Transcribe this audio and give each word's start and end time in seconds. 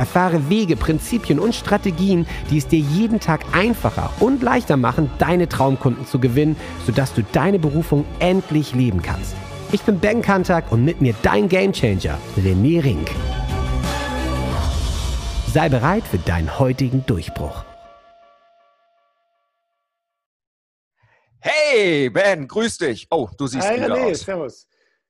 Erfahre 0.00 0.48
Wege, 0.48 0.76
Prinzipien 0.76 1.38
und 1.38 1.54
Strategien, 1.54 2.26
die 2.50 2.56
es 2.56 2.66
dir 2.66 2.78
jeden 2.78 3.20
Tag 3.20 3.42
einfacher 3.52 4.10
und 4.18 4.42
leichter 4.42 4.78
machen, 4.78 5.10
deine 5.18 5.46
Traumkunden 5.46 6.06
zu 6.06 6.18
gewinnen, 6.18 6.56
sodass 6.86 7.12
du 7.12 7.22
deine 7.22 7.58
Berufung 7.58 8.06
endlich 8.18 8.74
leben 8.74 9.02
kannst. 9.02 9.34
Ich 9.72 9.82
bin 9.82 10.00
Ben 10.00 10.22
Kantak 10.22 10.72
und 10.72 10.86
mit 10.86 11.02
mir 11.02 11.14
dein 11.20 11.50
Gamechanger, 11.50 12.16
René 12.38 12.82
Rink. 12.82 13.10
Sei 15.52 15.68
bereit 15.68 16.04
für 16.04 16.16
deinen 16.18 16.58
heutigen 16.58 17.04
Durchbruch. 17.04 17.62
Hey, 21.40 22.08
Ben, 22.08 22.48
grüß 22.48 22.78
dich. 22.78 23.06
Oh, 23.10 23.28
du 23.36 23.46
siehst 23.46 23.68
Hi, 23.68 23.76
wieder 23.76 23.94
René, 23.94 24.12
aus. 24.12 24.20
servus. 24.20 24.66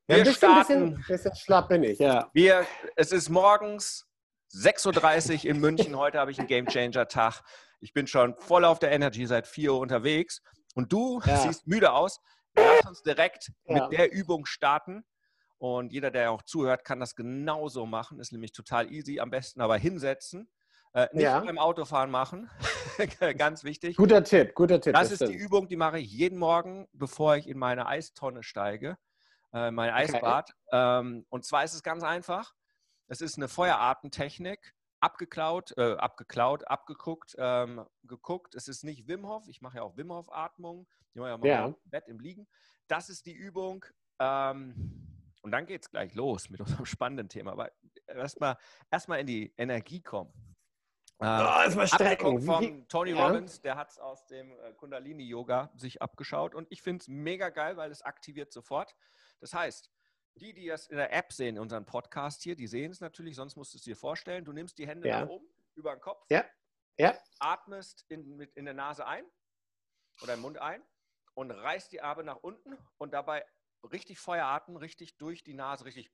Wir 0.09 0.17
Ja, 0.17 0.23
ein 0.23 0.29
bisschen, 0.29 0.37
starten. 0.37 0.95
bisschen, 0.97 1.05
bisschen 1.07 1.37
schlapp 1.37 1.69
bin 1.69 1.85
ich, 1.85 2.01
ja. 2.01 2.29
Wir, 2.33 2.67
es 2.97 3.13
ist 3.13 3.29
morgens 3.29 4.10
6.30 4.53 5.45
Uhr 5.45 5.51
in 5.51 5.61
München. 5.61 5.97
Heute 5.97 6.19
habe 6.19 6.31
ich 6.31 6.39
einen 6.39 6.49
Gamechanger-Tag. 6.49 7.43
Ich 7.81 7.93
bin 7.93 8.07
schon 8.07 8.35
voll 8.39 8.65
auf 8.65 8.79
der 8.79 8.91
Energy 8.91 9.25
seit 9.27 9.47
4 9.47 9.73
Uhr 9.75 9.81
unterwegs. 9.81 10.43
Und 10.75 10.93
du 10.93 11.21
Ja. 11.27 11.37
siehst 11.37 11.67
müde 11.67 11.93
aus. 11.93 12.21
Lass 12.57 12.85
uns 12.87 13.03
direkt 13.03 13.53
Ja. 13.67 13.75
mit 13.89 13.93
der 13.99 14.13
Übung 14.13 14.47
starten. 14.47 15.05
Und 15.59 15.93
jeder, 15.93 16.11
der 16.11 16.31
auch 16.33 16.43
zuhört, 16.43 16.85
kann 16.85 16.99
das 17.01 17.15
genauso 17.15 17.87
machen. 17.87 18.19
Ist 18.19 18.33
nämlich 18.33 18.53
total 18.53 18.91
easy. 18.91 19.21
Am 19.21 19.31
besten 19.31 19.61
aber 19.61 19.77
hinsetzen. 19.77 20.51
Äh, 20.95 21.07
nicht 21.13 21.23
Ja. 21.25 21.39
beim 21.39 21.59
Autofahren 21.59 22.11
machen. 22.11 22.51
Ganz 23.39 23.63
wichtig. 23.63 23.97
Guter 23.97 24.25
Tipp, 24.25 24.55
guter 24.55 24.81
Tipp. 24.81 24.95
Das 24.95 25.13
ist 25.13 25.21
die. 25.21 25.33
Übung, 25.33 25.69
die 25.69 25.77
mache 25.77 26.01
ich 26.01 26.11
jeden 26.11 26.39
Morgen, 26.39 26.89
bevor 26.93 27.37
ich 27.37 27.47
in 27.47 27.59
meine 27.59 27.87
Eistonne 27.87 28.43
steige, 28.43 28.99
äh, 29.53 29.71
mein 29.71 29.91
Okay. 29.91 30.15
Eisbad. 30.15 30.51
Ähm, 30.73 31.25
und 31.29 31.45
zwar 31.45 31.63
ist 31.63 31.75
es 31.75 31.85
ganz 31.85 32.03
einfach. 32.03 32.53
Es 33.11 33.21
ist 33.21 33.37
eine 33.39 33.49
Feueratemtechnik, 33.49 34.73
abgeklaut, 35.01 35.77
äh, 35.77 35.95
abgeklaut, 35.97 36.67
abgeguckt, 36.69 37.35
ähm, 37.39 37.85
geguckt. 38.05 38.55
Es 38.55 38.69
ist 38.69 38.85
nicht 38.85 39.09
Wim 39.09 39.27
Hof. 39.27 39.49
Ich 39.49 39.61
mache 39.61 39.79
ja 39.79 39.83
auch 39.83 39.97
Wim 39.97 40.13
Hof 40.13 40.31
Atmung. 40.33 40.87
Mache 41.15 41.29
ich 41.29 41.35
auch 41.35 41.39
mal 41.39 41.49
Ja. 41.49 41.67
im 41.67 41.77
Bett 41.87 42.07
im 42.07 42.21
Liegen. 42.21 42.47
Das 42.87 43.09
ist 43.09 43.27
die 43.27 43.33
Übung. 43.33 43.85
Ähm, 44.21 45.09
und 45.43 45.51
dann 45.51 45.67
geht 45.67 45.83
es 45.83 45.91
gleich 45.91 46.15
los 46.15 46.51
mit 46.51 46.61
unserem 46.85 46.87
spannenden 46.87 47.29
Thema. 47.29 47.51
Aber 47.53 47.73
erstmal 48.07 48.57
erst 48.93 49.09
mal 49.09 49.17
in 49.19 49.27
die 49.27 49.53
Energie 49.57 50.03
kommen. 50.03 50.31
Ähm, 51.21 51.27
Oh, 51.29 51.63
erstmal 51.65 51.89
strecken. 51.89 52.27
Abgeguckt 52.39 52.43
Wie- 52.43 52.47
von 52.47 52.89
Tony 52.89 53.11
Ja. 53.11 53.27
Robbins, 53.27 53.61
der 53.61 53.77
hat 53.77 53.91
es 53.91 53.99
aus 53.99 54.25
dem 54.27 54.53
äh, 54.53 54.73
Kundalini-Yoga 54.75 55.73
sich 55.75 56.01
abgeschaut 56.01 56.55
und 56.55 56.69
ich 56.71 56.81
finde 56.81 57.03
es 57.03 57.09
mega 57.09 57.49
geil, 57.49 57.77
weil 57.77 57.91
es 57.91 58.03
aktiviert 58.03 58.53
sofort. 58.53 58.95
Das 59.41 59.53
heißt, 59.53 59.91
die, 60.37 60.53
die 60.55 60.67
das 60.67 60.87
in 60.89 60.97
der 60.97 61.13
App 61.13 61.33
sehen, 61.33 61.59
unseren 61.59 61.85
Podcast 61.85 62.43
hier, 62.43 62.57
die 62.57 62.67
sehen 62.67 62.91
es 62.91 63.01
natürlich, 63.01 63.37
sonst 63.37 63.57
musst 63.57 63.75
du 63.75 63.79
es 63.79 63.85
dir 63.85 63.97
vorstellen. 63.97 64.45
Du 64.45 64.53
nimmst 64.53 64.79
die 64.79 64.87
Hände 64.87 65.09
Ja. 65.09 65.23
nach 65.23 65.29
oben, 65.29 65.47
über 65.75 65.95
den 65.95 66.01
Kopf, 66.01 66.25
Ja. 66.31 66.45
Ja. 66.99 67.17
atmest 67.39 68.05
in, 68.09 68.37
mit, 68.37 68.55
in 68.57 68.65
der 68.65 68.75
Nase 68.75 69.07
ein 69.07 69.25
oder 70.23 70.35
im 70.35 70.41
Mund 70.41 70.59
ein 70.59 70.83
und 71.35 71.51
reißt 71.51 71.91
die 71.93 72.03
Arme 72.03 72.25
nach 72.25 72.37
unten 72.37 72.77
und 72.99 73.13
dabei 73.13 73.45
richtig 73.91 74.19
Feuer 74.19 74.45
atmen, 74.47 74.77
richtig 74.77 75.17
durch 75.17 75.43
die 75.43 75.55
Nase, 75.55 75.85
richtig, 75.87 76.11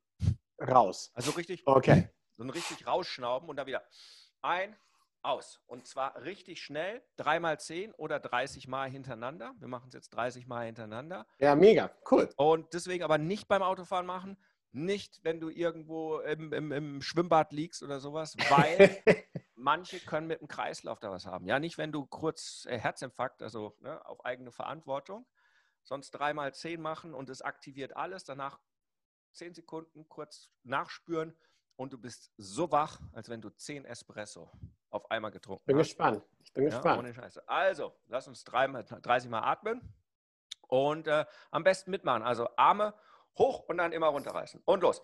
Raus. 0.61 1.11
also 1.15 1.33
richtig 1.33 1.67
Okay. 1.67 2.09
so 2.37 2.45
ein 2.45 2.51
richtig 2.51 2.87
rausschnauben 2.87 3.49
und 3.49 3.57
dann 3.57 3.67
wieder 3.67 3.85
ein, 4.43 4.77
aus. 5.27 5.61
Und 5.67 5.87
zwar 5.87 6.23
richtig 6.23 6.63
schnell, 6.63 7.03
dreimal 7.17 7.59
zehn 7.61 7.93
oder 7.95 8.21
30 8.21 8.69
Mal 8.69 8.89
hintereinander. 8.89 9.55
Wir 9.59 9.69
machen 9.69 9.89
es 9.89 9.95
jetzt 9.95 10.11
30 10.11 10.47
Mal 10.47 10.67
hintereinander. 10.67 11.27
Ja, 11.39 11.55
mega. 11.55 11.91
Cool. 12.11 12.29
Und 12.37 12.73
deswegen 12.73 13.05
aber 13.05 13.19
nicht 13.19 13.49
beim 13.49 13.63
Autofahren 13.63 14.07
machen, 14.07 14.37
nicht, 14.73 15.25
wenn 15.25 15.41
du 15.41 15.49
irgendwo 15.49 16.19
im, 16.21 16.53
im, 16.53 16.73
im 16.73 17.03
Schwimmbad 17.03 17.53
liegst 17.53 17.83
oder 17.83 17.99
sowas, 17.99 18.37
weil 18.51 19.03
manche 19.55 20.01
können 20.01 20.27
mit 20.27 20.41
dem 20.41 20.49
Kreislauf 20.49 21.01
da 21.01 21.11
was 21.11 21.27
haben. 21.27 21.47
Ja, 21.47 21.59
nicht, 21.59 21.79
wenn 21.79 21.93
du 21.93 22.07
kurz 22.07 22.67
äh, 22.69 22.79
Herzinfarkt, 22.79 23.43
also 23.43 23.75
ne, 23.81 24.05
auf 24.07 24.25
eigene 24.25 24.53
Verantwortung, 24.53 25.27
sonst 25.83 26.11
dreimal 26.11 26.55
zehn 26.55 26.81
machen 26.81 27.15
und 27.15 27.31
es 27.31 27.43
aktiviert 27.43 27.97
alles. 27.97 28.25
Danach 28.25 28.61
zehn 29.33 29.55
Sekunden 29.55 30.09
kurz 30.09 30.51
nachspüren 30.63 31.35
und 31.77 31.93
du 31.93 31.99
bist 31.99 32.33
so 32.37 32.71
wach, 32.71 33.01
als 33.13 33.29
wenn 33.29 33.41
du 33.41 33.51
zehn 33.51 33.85
Espresso 33.85 34.51
auf 34.97 35.11
einmal 35.11 35.31
getrunken 35.31 35.65
Bin 35.67 35.77
hast. 35.79 35.89
gespannt. 35.89 36.23
Ich 36.43 36.53
bin 36.53 36.65
Ja, 36.65 36.71
gespannt. 36.71 36.99
ohne 36.99 37.15
Scheiße. 37.15 37.49
Also, 37.49 37.95
lass 38.09 38.27
uns 38.29 38.45
dreimal, 38.45 38.85
30 38.85 39.31
Mal 39.31 39.41
atmen 39.43 39.81
und 40.69 41.07
äh, 41.07 41.25
am 41.51 41.63
besten 41.65 41.91
mitmachen. 41.91 42.23
Also 42.23 42.49
Arme 42.57 42.95
hoch 43.39 43.61
und 43.69 43.79
dann 43.79 43.93
immer 43.93 44.09
runterreißen. 44.09 44.63
Und 44.65 44.83
los. 44.83 45.03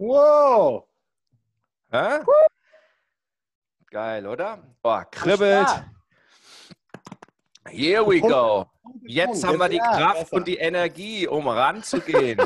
Wow. 0.00 0.88
Hä? 1.92 2.20
Geil, 3.90 4.26
oder? 4.26 4.58
Oh, 4.82 5.02
kribbelt. 5.10 5.68
Here 7.68 8.02
we 8.06 8.18
go. 8.22 8.64
Jetzt 9.02 9.44
haben 9.44 9.58
wir 9.58 9.68
die 9.68 9.78
Kraft 9.78 10.32
und 10.32 10.48
die 10.48 10.56
Energie, 10.56 11.28
um 11.28 11.46
ranzugehen. 11.46 12.40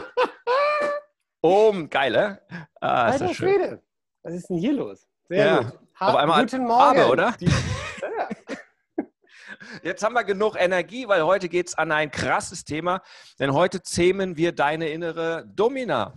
um, 1.42 1.88
geil, 1.88 2.14
äh? 2.16 2.56
Ah, 2.80 3.10
ist 3.10 3.20
das 3.20 3.36
schön. 3.36 3.80
Was 4.24 4.34
ist 4.34 4.50
denn 4.50 4.56
hier 4.58 4.72
los? 4.72 5.06
Sehr 5.28 5.46
Ja. 5.46 5.62
gut. 5.62 5.78
Auf 6.00 6.16
einmal 6.16 6.40
Guten 6.42 6.66
Farbe, 6.66 6.98
Morgen. 7.02 7.10
oder? 7.12 7.32
Die, 7.38 7.44
ja. 7.46 8.28
Jetzt 9.84 10.02
haben 10.02 10.14
wir 10.14 10.24
genug 10.24 10.56
Energie, 10.58 11.06
weil 11.06 11.22
heute 11.24 11.48
geht 11.48 11.68
es 11.68 11.78
an 11.78 11.92
ein 11.92 12.10
krasses 12.10 12.64
Thema, 12.64 13.00
denn 13.38 13.52
heute 13.54 13.80
zähmen 13.80 14.36
wir 14.36 14.50
deine 14.50 14.88
innere 14.88 15.46
Domina. 15.46 16.14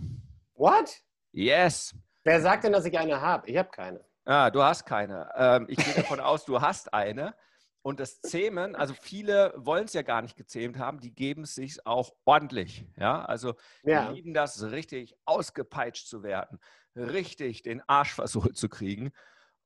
What? 0.54 1.00
Yes. 1.32 1.94
Wer 2.24 2.40
sagt 2.40 2.64
denn, 2.64 2.72
dass 2.72 2.84
ich 2.84 2.98
eine 2.98 3.20
habe? 3.20 3.48
Ich 3.48 3.56
habe 3.56 3.68
keine. 3.70 4.04
Ah, 4.24 4.50
du 4.50 4.62
hast 4.62 4.84
keine. 4.84 5.30
Ähm, 5.36 5.66
ich 5.68 5.78
gehe 5.78 5.94
davon 5.94 6.20
aus, 6.20 6.44
du 6.44 6.60
hast 6.60 6.92
eine. 6.92 7.34
Und 7.82 8.00
das 8.00 8.20
Zähmen, 8.20 8.74
also 8.76 8.92
viele 8.92 9.54
wollen 9.56 9.84
es 9.84 9.94
ja 9.94 10.02
gar 10.02 10.20
nicht 10.20 10.36
gezähmt 10.36 10.78
haben, 10.78 11.00
die 11.00 11.14
geben 11.14 11.44
es 11.44 11.54
sich 11.54 11.86
auch 11.86 12.12
ordentlich. 12.24 12.84
Ja, 12.96 13.24
also 13.24 13.54
Ja. 13.84 14.08
die 14.08 14.16
lieben 14.16 14.34
das, 14.34 14.62
richtig 14.62 15.14
ausgepeitscht 15.24 16.06
zu 16.06 16.22
werden, 16.22 16.58
richtig 16.96 17.62
den 17.62 17.80
Arsch 17.88 18.12
versohlt 18.12 18.56
zu 18.56 18.68
kriegen. 18.68 19.12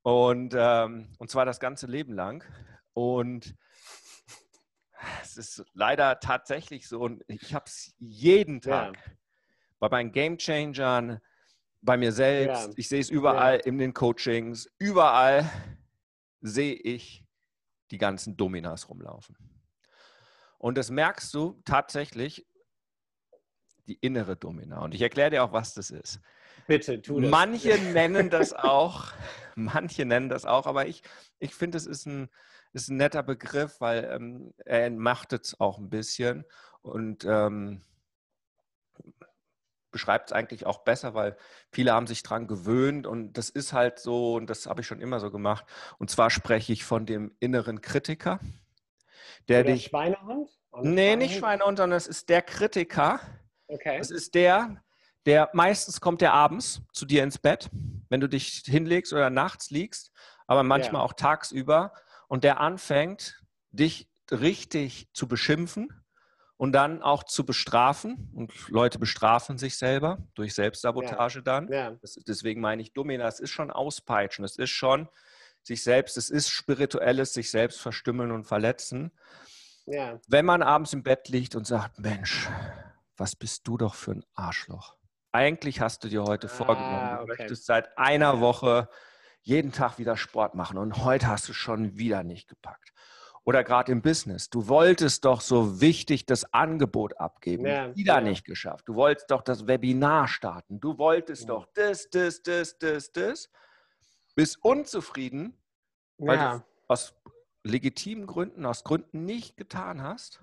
Und, 0.02 0.54
ähm, 0.56 1.14
und 1.18 1.30
zwar 1.30 1.46
das 1.46 1.58
ganze 1.58 1.86
Leben 1.86 2.12
lang. 2.12 2.44
Und 2.92 3.56
es 5.22 5.36
ist 5.36 5.64
leider 5.72 6.20
tatsächlich 6.20 6.86
so, 6.88 7.00
und 7.00 7.24
ich 7.26 7.54
habe 7.54 7.64
es 7.66 7.94
jeden 7.98 8.60
Ja. 8.60 8.92
Tag 8.92 9.16
bei 9.80 9.88
meinen 9.88 10.12
Game 10.12 10.38
Changern, 10.38 11.20
bei 11.82 11.96
mir 11.96 12.12
selbst, 12.12 12.68
Ja. 12.68 12.72
ich 12.76 12.88
sehe 12.88 13.00
es 13.00 13.10
überall 13.10 13.58
in 13.58 13.78
den 13.78 13.92
Coachings, 13.92 14.68
überall 14.78 15.50
sehe 16.40 16.74
ich 16.74 17.24
die 17.90 17.98
ganzen 17.98 18.36
Dominas 18.36 18.88
rumlaufen. 18.88 19.36
Und 20.58 20.78
das 20.78 20.90
merkst 20.90 21.34
du 21.34 21.60
tatsächlich, 21.64 22.46
die 23.88 23.94
innere 24.00 24.36
Domina. 24.36 24.78
Und 24.80 24.94
ich 24.94 25.02
erkläre 25.02 25.30
dir 25.30 25.42
auch, 25.44 25.52
was 25.52 25.74
das 25.74 25.90
ist. 25.90 26.20
Bitte, 26.68 27.02
tu 27.02 27.20
das. 27.20 27.30
Manche 27.30 27.76
nennen 27.92 28.30
das 28.30 28.52
auch, 28.52 29.12
manche 29.56 30.04
nennen 30.04 30.28
das 30.28 30.44
auch, 30.44 30.66
aber 30.66 30.86
ich, 30.86 31.02
ich 31.40 31.52
finde, 31.54 31.78
es 31.78 31.86
ist 31.86 32.06
ein, 32.06 32.28
ist 32.72 32.88
ein 32.88 32.96
netter 32.96 33.24
Begriff, 33.24 33.80
weil 33.80 34.04
ähm, 34.04 34.54
er 34.64 34.86
entmachtet 34.86 35.46
es 35.46 35.60
auch 35.60 35.78
ein 35.78 35.90
bisschen. 35.90 36.44
Und 36.80 37.24
ähm, 37.24 37.82
beschreibt 39.92 40.30
es 40.30 40.32
eigentlich 40.32 40.66
auch 40.66 40.78
besser, 40.84 41.14
weil 41.14 41.36
viele 41.70 41.92
haben 41.92 42.06
sich 42.06 42.22
dran 42.22 42.46
gewöhnt 42.48 43.06
und 43.06 43.34
das 43.34 43.50
ist 43.50 43.72
halt 43.72 43.98
so, 43.98 44.34
und 44.34 44.48
das 44.48 44.66
habe 44.66 44.80
ich 44.80 44.86
schon 44.86 45.00
immer 45.00 45.20
so 45.20 45.30
gemacht. 45.30 45.64
Und 45.98 46.10
zwar 46.10 46.30
spreche 46.30 46.72
ich 46.72 46.84
von 46.84 47.06
dem 47.06 47.36
inneren 47.38 47.80
Kritiker, 47.80 48.40
der 49.48 49.60
Oder 49.60 49.72
dich. 49.72 49.84
Schweinehund? 49.86 50.48
Oder 50.72 50.82
Nee, 50.82 51.16
nicht 51.16 51.36
Schweinehund? 51.36 51.38
Schweinehund, 51.38 51.78
sondern 51.78 51.96
es 51.96 52.06
ist 52.06 52.28
der 52.28 52.42
Kritiker. 52.42 53.20
Okay. 53.68 53.98
Es 54.00 54.10
ist 54.10 54.34
der, 54.34 54.82
der 55.26 55.50
meistens 55.52 56.00
kommt 56.00 56.20
der 56.20 56.32
abends 56.32 56.82
zu 56.92 57.06
dir 57.06 57.22
ins 57.22 57.38
Bett, 57.38 57.70
wenn 58.08 58.20
du 58.20 58.28
dich 58.28 58.62
hinlegst 58.66 59.12
oder 59.12 59.30
nachts 59.30 59.70
liegst, 59.70 60.10
aber 60.46 60.62
manchmal 60.62 61.00
Ja. 61.00 61.06
auch 61.06 61.12
tagsüber 61.12 61.92
und 62.28 62.44
der 62.44 62.60
anfängt, 62.60 63.42
dich 63.70 64.08
richtig 64.30 65.08
zu 65.12 65.28
beschimpfen 65.28 66.01
und 66.62 66.70
dann 66.70 67.02
auch 67.02 67.24
zu 67.24 67.44
bestrafen. 67.44 68.30
Und 68.36 68.52
Leute 68.68 69.00
bestrafen 69.00 69.58
sich 69.58 69.76
selber 69.76 70.18
durch 70.36 70.54
Selbstsabotage 70.54 71.42
dann. 71.42 71.66
Ja. 71.66 71.90
Das, 72.00 72.14
deswegen 72.24 72.60
meine 72.60 72.80
ich, 72.82 72.92
Domina, 72.92 73.26
es 73.26 73.40
ist 73.40 73.50
schon 73.50 73.72
auspeitschen, 73.72 74.44
es 74.44 74.54
ist 74.58 74.70
schon 74.70 75.08
sich 75.64 75.82
selbst, 75.82 76.16
es 76.16 76.30
ist 76.30 76.50
spirituelles, 76.50 77.34
sich 77.34 77.50
selbst 77.50 77.80
verstümmeln 77.80 78.30
und 78.30 78.44
verletzen 78.44 79.10
Ja. 79.86 80.20
wenn 80.28 80.44
man 80.44 80.62
abends 80.62 80.92
im 80.92 81.02
Bett 81.02 81.28
liegt 81.28 81.56
und 81.56 81.66
sagt, 81.66 81.98
Mensch, 81.98 82.48
was 83.16 83.34
bist 83.34 83.66
du 83.66 83.76
doch 83.76 83.96
für 83.96 84.12
ein 84.12 84.24
Arschloch. 84.34 84.94
Eigentlich 85.32 85.80
hast 85.80 86.04
du 86.04 86.08
dir 86.08 86.22
heute 86.22 86.46
Ah, 86.46 86.50
vorgenommen, 86.50 87.16
du 87.16 87.22
okay. 87.24 87.34
möchtest 87.38 87.66
seit 87.66 87.98
einer 87.98 88.34
Ja. 88.34 88.40
Woche 88.40 88.88
jeden 89.40 89.72
Tag 89.72 89.98
wieder 89.98 90.16
Sport 90.16 90.54
machen 90.54 90.78
und 90.78 90.98
heute 91.04 91.26
hast 91.26 91.48
du 91.48 91.54
schon 91.54 91.96
wieder 91.98 92.22
nicht 92.22 92.46
gepackt. 92.46 92.92
Oder 93.44 93.64
gerade 93.64 93.90
im 93.90 94.02
Business, 94.02 94.50
du 94.50 94.68
wolltest 94.68 95.24
doch 95.24 95.40
so 95.40 95.80
wichtig 95.80 96.26
das 96.26 96.52
Angebot 96.52 97.18
abgeben, 97.18 97.66
Ja, 97.66 97.94
wieder 97.96 98.14
ja. 98.14 98.20
nicht 98.20 98.44
geschafft. 98.44 98.88
Du 98.88 98.94
wolltest 98.94 99.30
doch 99.30 99.42
das 99.42 99.66
Webinar 99.66 100.28
starten, 100.28 100.78
du 100.80 100.96
wolltest 100.96 101.42
Ja. 101.42 101.48
doch 101.48 101.66
das, 101.74 102.08
das, 102.10 102.42
das, 102.42 102.78
das, 102.78 103.10
das. 103.10 103.50
Bist 104.36 104.62
unzufrieden, 104.64 105.56
weil 106.18 106.38
du 106.38 106.64
aus 106.88 107.14
legitimen 107.64 108.26
Gründen, 108.26 108.64
aus 108.64 108.84
Gründen 108.84 109.24
nicht 109.24 109.56
getan 109.56 110.02
hast, 110.02 110.40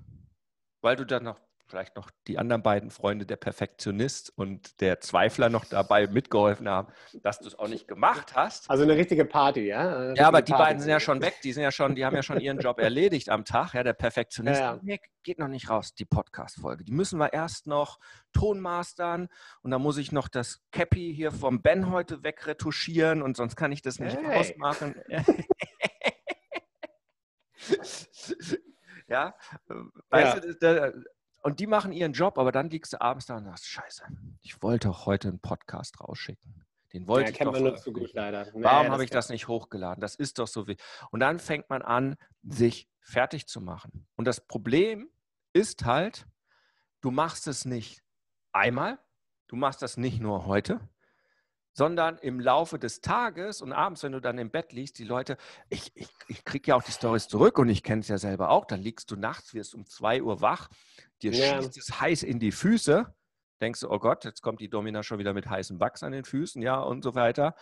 weil 0.82 0.96
du 0.96 1.06
dann 1.06 1.24
noch 1.24 1.40
vielleicht 1.70 1.96
noch 1.96 2.10
die 2.28 2.38
anderen 2.40 2.64
beiden 2.64 2.90
Freunde, 2.92 3.26
der 3.26 3.36
Perfektionist 3.36 4.32
und 4.36 4.82
der 4.82 5.00
Zweifler 5.02 5.50
noch 5.50 5.66
dabei 5.66 6.08
mitgeholfen 6.08 6.68
haben, 6.68 6.92
dass 7.22 7.40
du 7.40 7.48
es 7.48 7.58
auch 7.58 7.68
nicht 7.68 7.88
gemacht 7.88 8.36
hast. 8.36 8.70
Also 8.70 8.84
eine 8.84 8.96
richtige 8.96 9.26
Party, 9.26 9.68
ja? 9.68 9.96
Eine 9.98 10.16
Ja, 10.16 10.28
aber 10.28 10.40
richtige 10.40 10.46
die 10.46 10.52
Party. 10.54 10.64
beiden 10.66 10.82
sind 10.82 10.90
ja 10.90 11.00
schon 11.00 11.22
weg, 11.22 11.36
die 11.44 11.54
sind 11.54 11.64
ja 11.64 11.72
schon, 11.72 11.96
die 11.96 12.06
haben 12.06 12.16
ja 12.16 12.24
schon 12.24 12.40
ihren 12.40 12.60
Job 12.60 12.80
erledigt 12.80 13.30
am 13.30 13.46
Tag. 13.46 13.74
Ja, 13.74 13.84
der 13.84 13.94
Perfektionist, 13.94 14.60
Ja, 14.60 14.80
ja. 14.84 14.98
geht 15.24 15.40
noch 15.40 15.48
nicht 15.48 15.70
raus, 15.70 15.94
die 15.94 16.06
Podcast-Folge. 16.06 16.84
Die 16.84 16.92
müssen 16.92 17.20
wir 17.20 17.34
erst 17.34 17.68
noch 17.68 18.00
tonmastern 18.34 19.30
und 19.62 19.72
dann 19.72 19.82
muss 19.82 19.98
ich 19.98 20.12
noch 20.12 20.28
das 20.28 20.62
Cappy 20.72 21.14
hier 21.16 21.32
vom 21.32 21.62
Ben 21.62 21.92
heute 21.92 22.24
wegretuschieren 22.24 23.22
und 23.22 23.38
sonst 23.38 23.56
kann 23.56 23.72
ich 23.72 23.82
das 23.82 24.00
nicht 24.00 24.18
Hey. 24.18 24.38
rausmachen. 24.38 24.96
ja, 29.08 29.36
weißt 30.10 30.36
Ja. 30.36 30.40
du, 30.40 30.48
das- 30.54 30.60
da- 30.60 30.92
und 31.42 31.60
die 31.60 31.68
machen 31.68 31.92
ihren 31.92 32.14
Job, 32.14 32.38
aber 32.38 32.52
dann 32.52 32.70
liegst 32.70 32.94
du 32.94 33.02
abends 33.02 33.26
da 33.26 33.38
und 33.38 33.46
sagst, 33.46 33.68
scheiße, 33.68 34.04
ich 34.42 34.62
wollte 34.62 34.90
auch 34.90 35.06
heute 35.06 35.30
einen 35.30 35.40
Podcast 35.40 36.00
rausschicken. 36.02 36.66
Den 36.94 37.08
wollte 37.08 37.32
Ja, 37.32 37.34
ich 37.34 37.40
doch 37.40 37.52
man 37.52 37.64
nur 37.64 37.76
zu 37.76 37.94
gut 37.94 38.14
leider. 38.14 38.46
Nee, 38.46 38.64
Warum 38.64 38.90
habe 38.90 39.04
ich 39.04 39.12
das 39.12 39.30
nicht 39.30 39.48
hochgeladen? 39.48 40.02
Das 40.02 40.16
ist 40.16 40.40
doch 40.40 40.48
so 40.48 40.68
wie. 40.68 40.78
Und 41.12 41.20
dann 41.20 41.38
fängt 41.40 41.70
man 41.70 41.82
an, 41.84 42.16
sich 42.42 42.90
fertig 43.02 43.48
zu 43.48 43.62
machen. 43.62 44.08
Und 44.16 44.26
das 44.26 44.42
Problem 44.46 45.10
ist 45.54 45.86
halt, 45.86 46.26
du 47.02 47.12
machst 47.12 47.48
es 47.48 47.66
nicht 47.66 48.02
einmal, 48.52 49.00
du 49.48 49.56
machst 49.56 49.82
das 49.82 49.98
nicht 49.98 50.20
nur 50.20 50.46
heute, 50.46 50.80
sondern 51.74 52.18
im 52.18 52.40
Laufe 52.40 52.80
des 52.80 53.02
Tages 53.02 53.62
und 53.62 53.72
abends, 53.72 54.04
wenn 54.04 54.12
du 54.12 54.20
dann 54.20 54.38
im 54.38 54.52
Bett 54.52 54.74
liegst, 54.74 55.00
die 55.00 55.04
Leute, 55.06 55.38
ich, 55.70 55.92
ich, 55.96 56.10
ich 56.28 56.44
kriege 56.44 56.72
ja 56.72 56.76
auch 56.76 56.84
die 56.84 56.92
Stories 56.92 57.28
zurück 57.28 57.58
und 57.58 57.70
ich 57.70 57.84
kenne 57.84 58.02
es 58.02 58.08
ja 58.08 58.18
selber 58.18 58.50
auch, 58.50 58.66
dann 58.66 58.82
liegst 58.82 59.12
du 59.12 59.16
nachts, 59.16 59.54
wirst 59.54 59.76
um 59.76 59.86
2 59.86 60.22
Uhr 60.22 60.42
wach, 60.42 60.70
dir 61.22 61.34
Ja. 61.34 61.62
schießt 61.62 61.78
es 61.78 62.00
heiß 62.02 62.24
in 62.24 62.40
die 62.40 62.52
Füße, 62.52 63.14
denkst 63.62 63.82
du, 63.82 63.90
oh 63.90 64.00
Gott, 64.00 64.26
jetzt 64.26 64.42
kommt 64.42 64.62
die 64.62 64.70
Domina 64.70 65.04
schon 65.04 65.20
wieder 65.20 65.34
mit 65.34 65.50
heißem 65.50 65.80
Wachs 65.80 66.04
an 66.04 66.12
den 66.12 66.26
Füßen, 66.26 66.62
ja, 66.62 66.80
und 66.80 67.04
so 67.04 67.16
weiter. 67.16 67.56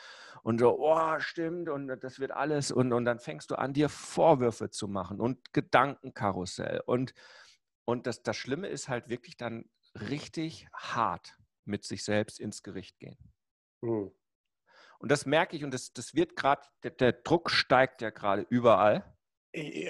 Und 0.44 0.60
so, 0.60 0.78
oh, 0.80 1.20
stimmt, 1.20 1.70
und 1.70 1.88
das 1.88 2.20
wird 2.20 2.32
alles. 2.32 2.72
Und, 2.72 2.94
und 2.94 3.06
dann 3.06 3.20
fängst 3.20 3.52
du 3.52 3.56
an, 3.56 3.74
dir 3.74 3.90
Vorwürfe 3.90 4.70
zu 4.70 4.88
machen 4.88 5.20
und 5.20 5.54
Gedankenkarussell. 5.54 6.82
Und, 6.86 7.14
und 7.86 8.08
das, 8.08 8.22
das 8.24 8.38
Schlimme 8.38 8.68
ist 8.68 8.88
halt 8.88 9.10
wirklich 9.10 9.38
dann 9.38 9.66
richtig 9.96 10.68
hart 10.74 11.36
mit 11.66 11.84
sich 11.84 12.04
selbst 12.04 12.40
ins 12.40 12.64
Gericht 12.64 13.00
gehen. 13.00 13.18
Hm. 13.84 14.12
Und 15.00 15.12
das 15.12 15.26
merke 15.26 15.56
ich 15.56 15.64
und 15.64 15.74
das, 15.74 15.94
das 15.94 16.16
wird 16.16 16.36
gerade, 16.36 16.64
der, 16.84 16.92
der 16.92 17.14
Druck 17.14 17.52
steigt 17.52 18.02
ja 18.02 18.10
gerade 18.10 18.46
überall. 18.50 19.04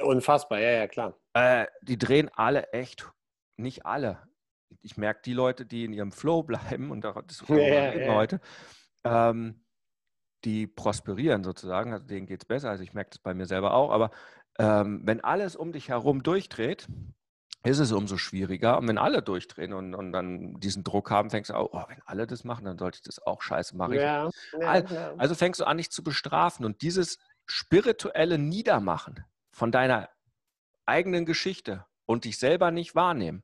Unfassbar, 0.04 0.60
ja, 0.60 0.72
ja, 0.72 0.88
klar. 0.88 1.18
Äh, 1.34 1.68
die 1.81 1.98
drehen 1.98 2.30
alle 2.34 2.72
echt, 2.74 3.10
nicht 3.57 3.86
alle. 3.86 4.28
Ich 4.81 4.98
merke 4.98 5.22
die 5.24 5.34
Leute, 5.34 5.66
die 5.66 5.86
in 5.86 5.94
ihrem 5.94 6.12
Flow 6.12 6.44
bleiben 6.44 6.92
und 6.92 7.04
das 7.04 7.44
Ja, 7.48 7.94
ja. 7.94 8.13
heute, 8.13 8.42
ähm, 9.04 9.63
die 10.44 10.68
prosperieren 10.68 11.44
sozusagen, 11.44 11.94
also 11.94 12.06
denen 12.06 12.28
geht 12.28 12.44
es 12.44 12.45
besser, 12.45 12.69
also 12.69 12.83
ich 12.83 12.94
merke 12.94 13.12
das 13.12 13.19
bei 13.19 13.33
mir 13.33 13.45
selber 13.45 13.74
auch, 13.74 13.92
aber 13.92 14.12
ähm, 14.60 15.01
wenn 15.04 15.22
alles 15.22 15.56
um 15.56 15.72
dich 15.72 15.90
herum 15.90 16.24
durchdreht, 16.24 16.88
ist 17.68 17.80
es 17.80 17.92
umso 17.92 18.18
schwieriger. 18.18 18.78
Und 18.78 18.88
wenn 18.88 18.98
alle 18.98 19.22
durchdrehen 19.22 19.74
und, 19.74 19.94
und 19.96 20.12
dann 20.12 20.60
diesen 20.60 20.84
Druck 20.84 21.12
haben, 21.12 21.30
fängst 21.30 21.50
du 21.50 21.56
auch, 21.56 21.69
oh, 21.74 21.84
wenn 21.88 22.02
alle 22.06 22.28
das 22.28 22.44
machen, 22.44 22.66
dann 22.66 22.78
sollte 22.78 22.98
ich 22.98 23.02
das 23.02 23.19
auch 23.19 23.42
scheiße 23.42 23.75
machen. 23.75 23.94
Ja, 23.94 24.30
ja. 24.60 25.14
also 25.18 25.36
fängst 25.36 25.60
du 25.60 25.66
an, 25.66 25.78
dich 25.78 25.90
zu 25.90 26.04
bestrafen. 26.04 26.66
Und 26.66 26.81
dieses 26.81 27.18
spirituelle 27.46 28.38
Niedermachen 28.38 29.25
von 29.52 29.72
deiner 29.72 30.10
eigenen 30.86 31.25
Geschichte 31.25 31.86
und 32.06 32.25
dich 32.25 32.38
selber 32.38 32.72
nicht 32.72 32.96
wahrnehmen, 32.96 33.44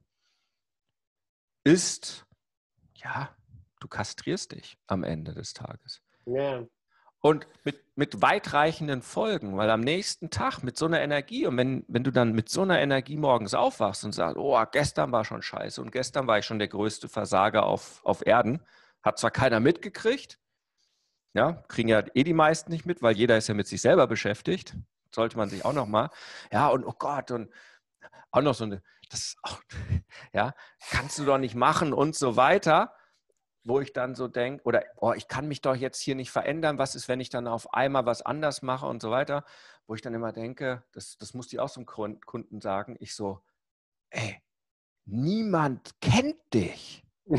ist, 1.63 2.25
ja, 2.95 3.35
du 3.79 3.87
kastrierst 3.87 4.51
dich 4.51 4.77
am 4.87 5.03
Ende 5.03 5.33
des 5.33 5.53
Tages. 5.53 6.01
ja. 6.25 6.65
Und 7.25 7.47
mit, 7.63 7.81
mit 7.95 8.21
weitreichenden 8.21 9.01
Folgen, 9.01 9.55
weil 9.55 9.69
am 9.69 9.79
nächsten 9.79 10.29
Tag 10.29 10.61
mit 10.61 10.75
so 10.75 10.87
einer 10.87 10.99
Energie 10.99 11.47
und 11.47 11.55
wenn, 11.55 11.85
wenn 11.87 12.03
du 12.03 12.11
dann 12.11 12.33
mit 12.33 12.49
so 12.49 12.63
einer 12.63 12.81
Energie 12.81 13.15
morgens 13.15 13.53
aufwachst 13.53 14.03
und 14.03 14.11
sagst, 14.11 14.35
oh, 14.35 14.61
gestern 14.69 15.13
war 15.13 15.23
schon 15.23 15.41
scheiße 15.41 15.81
und 15.81 15.93
gestern 15.93 16.27
war 16.27 16.39
ich 16.39 16.45
schon 16.45 16.59
der 16.59 16.67
größte 16.67 17.07
Versager 17.07 17.65
auf, 17.65 18.03
auf 18.03 18.27
Erden, 18.27 18.59
hat 19.01 19.19
zwar 19.19 19.31
keiner 19.31 19.61
mitgekriegt, 19.61 20.37
ja, 21.33 21.63
kriegen 21.69 21.87
ja 21.87 22.03
eh 22.13 22.25
die 22.25 22.33
meisten 22.33 22.73
nicht 22.73 22.85
mit, 22.85 23.01
weil 23.01 23.15
jeder 23.15 23.37
ist 23.37 23.47
ja 23.47 23.53
mit 23.53 23.67
sich 23.67 23.79
selber 23.79 24.05
beschäftigt, 24.05 24.75
sollte 25.15 25.37
man 25.37 25.47
sich 25.47 25.63
auch 25.63 25.71
noch 25.71 25.87
mal, 25.87 26.09
ja, 26.51 26.67
und 26.67 26.83
oh 26.83 26.95
Gott, 26.99 27.31
und 27.31 27.49
auch 28.31 28.41
noch 28.41 28.53
so 28.53 28.65
eine, 28.65 28.83
das 29.09 29.21
ist 29.21 29.37
auch, 29.43 29.61
ja, 30.33 30.53
kannst 30.89 31.19
du 31.19 31.23
doch 31.23 31.37
nicht 31.37 31.55
machen 31.55 31.93
und 31.93 32.17
so 32.17 32.35
weiter 32.35 32.93
wo 33.65 33.79
ich 33.79 33.93
dann 33.93 34.15
so 34.15 34.27
denke, 34.27 34.63
oder 34.65 34.83
oh, 34.97 35.13
ich 35.13 35.27
kann 35.27 35.47
mich 35.47 35.61
doch 35.61 35.75
jetzt 35.75 36.01
hier 36.01 36.15
nicht 36.15 36.31
verändern, 36.31 36.77
was 36.77 36.95
ist, 36.95 37.07
wenn 37.07 37.19
ich 37.19 37.29
dann 37.29 37.47
auf 37.47 37.73
einmal 37.73 38.05
was 38.05 38.21
anders 38.21 38.61
mache 38.61 38.85
und 38.85 39.01
so 39.01 39.09
weiter, 39.11 39.45
wo 39.87 39.95
ich 39.95 40.01
dann 40.01 40.13
immer 40.13 40.31
denke, 40.33 40.83
das, 40.91 41.17
das 41.17 41.33
muss 41.33 41.51
ich 41.51 41.59
auch 41.59 41.69
zum 41.69 41.85
Kun- 41.85 42.19
Kunden 42.25 42.61
sagen, 42.61 42.95
ich 42.99 43.15
so, 43.15 43.41
ey, 44.09 44.41
niemand 45.05 45.99
kennt 46.01 46.37
dich. 46.53 47.03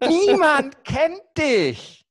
Niemand 0.00 0.84
kennt 0.84 1.22
dich. 1.36 2.03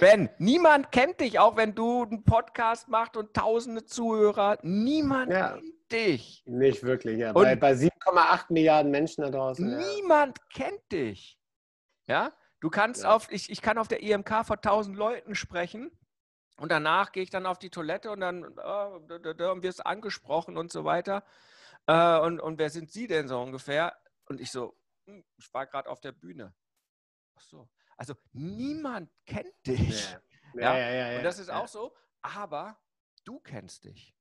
Ben, 0.00 0.28
niemand 0.38 0.92
kennt 0.92 1.20
dich, 1.20 1.38
auch 1.38 1.56
wenn 1.56 1.74
du 1.74 2.02
einen 2.04 2.24
Podcast 2.24 2.88
machst 2.88 3.16
und 3.16 3.34
tausende 3.34 3.84
Zuhörer. 3.84 4.58
Niemand 4.62 5.32
Ja. 5.32 5.52
kennt 5.54 5.92
dich. 5.92 6.42
Nicht 6.46 6.82
wirklich, 6.82 7.18
ja. 7.18 7.32
Bei, 7.32 7.56
bei 7.56 7.72
7,8 7.72 8.46
Milliarden 8.52 8.90
Menschen 8.90 9.22
da 9.22 9.30
draußen. 9.30 9.70
Ja. 9.70 9.76
Niemand 9.78 10.38
kennt 10.50 10.80
dich. 10.92 11.38
Ja, 12.06 12.32
du 12.60 12.70
kannst 12.70 13.04
Ja. 13.04 13.14
auf, 13.14 13.30
ich, 13.30 13.50
ich 13.50 13.62
kann 13.62 13.78
auf 13.78 13.88
der 13.88 14.02
IMK 14.02 14.44
vor 14.44 14.60
tausend 14.60 14.96
Leuten 14.96 15.34
sprechen 15.34 15.90
und 16.56 16.70
danach 16.70 17.12
gehe 17.12 17.22
ich 17.22 17.30
dann 17.30 17.46
auf 17.46 17.58
die 17.58 17.70
Toilette 17.70 18.10
und 18.10 18.20
dann 18.20 18.54
da, 18.56 18.98
da, 19.08 19.32
da, 19.34 19.52
und 19.52 19.62
wirst 19.62 19.84
angesprochen 19.86 20.56
und 20.56 20.70
so 20.70 20.84
weiter. 20.84 21.24
Äh, 21.86 22.18
und, 22.20 22.40
und 22.40 22.58
wer 22.58 22.70
sind 22.70 22.90
Sie 22.90 23.06
denn 23.06 23.28
so 23.28 23.40
ungefähr? 23.40 23.96
Und 24.26 24.40
ich 24.40 24.50
so, 24.50 24.76
hm, 25.06 25.24
ich 25.36 25.52
war 25.52 25.66
gerade 25.66 25.88
auf 25.88 26.00
der 26.00 26.12
Bühne. 26.12 26.54
Ach 27.36 27.42
so. 27.42 27.68
Also 27.96 28.14
niemand 28.32 29.10
kennt 29.26 29.52
dich. 29.66 30.12
Ja. 30.12 30.20
Ja, 30.54 30.78
Ja, 30.78 30.90
ja, 30.90 31.10
ja. 31.12 31.18
Und 31.18 31.24
das 31.24 31.38
ist 31.38 31.50
auch 31.50 31.68
so, 31.68 31.94
aber 32.22 32.78
du 33.24 33.40
kennst 33.40 33.84
dich. 33.84 34.14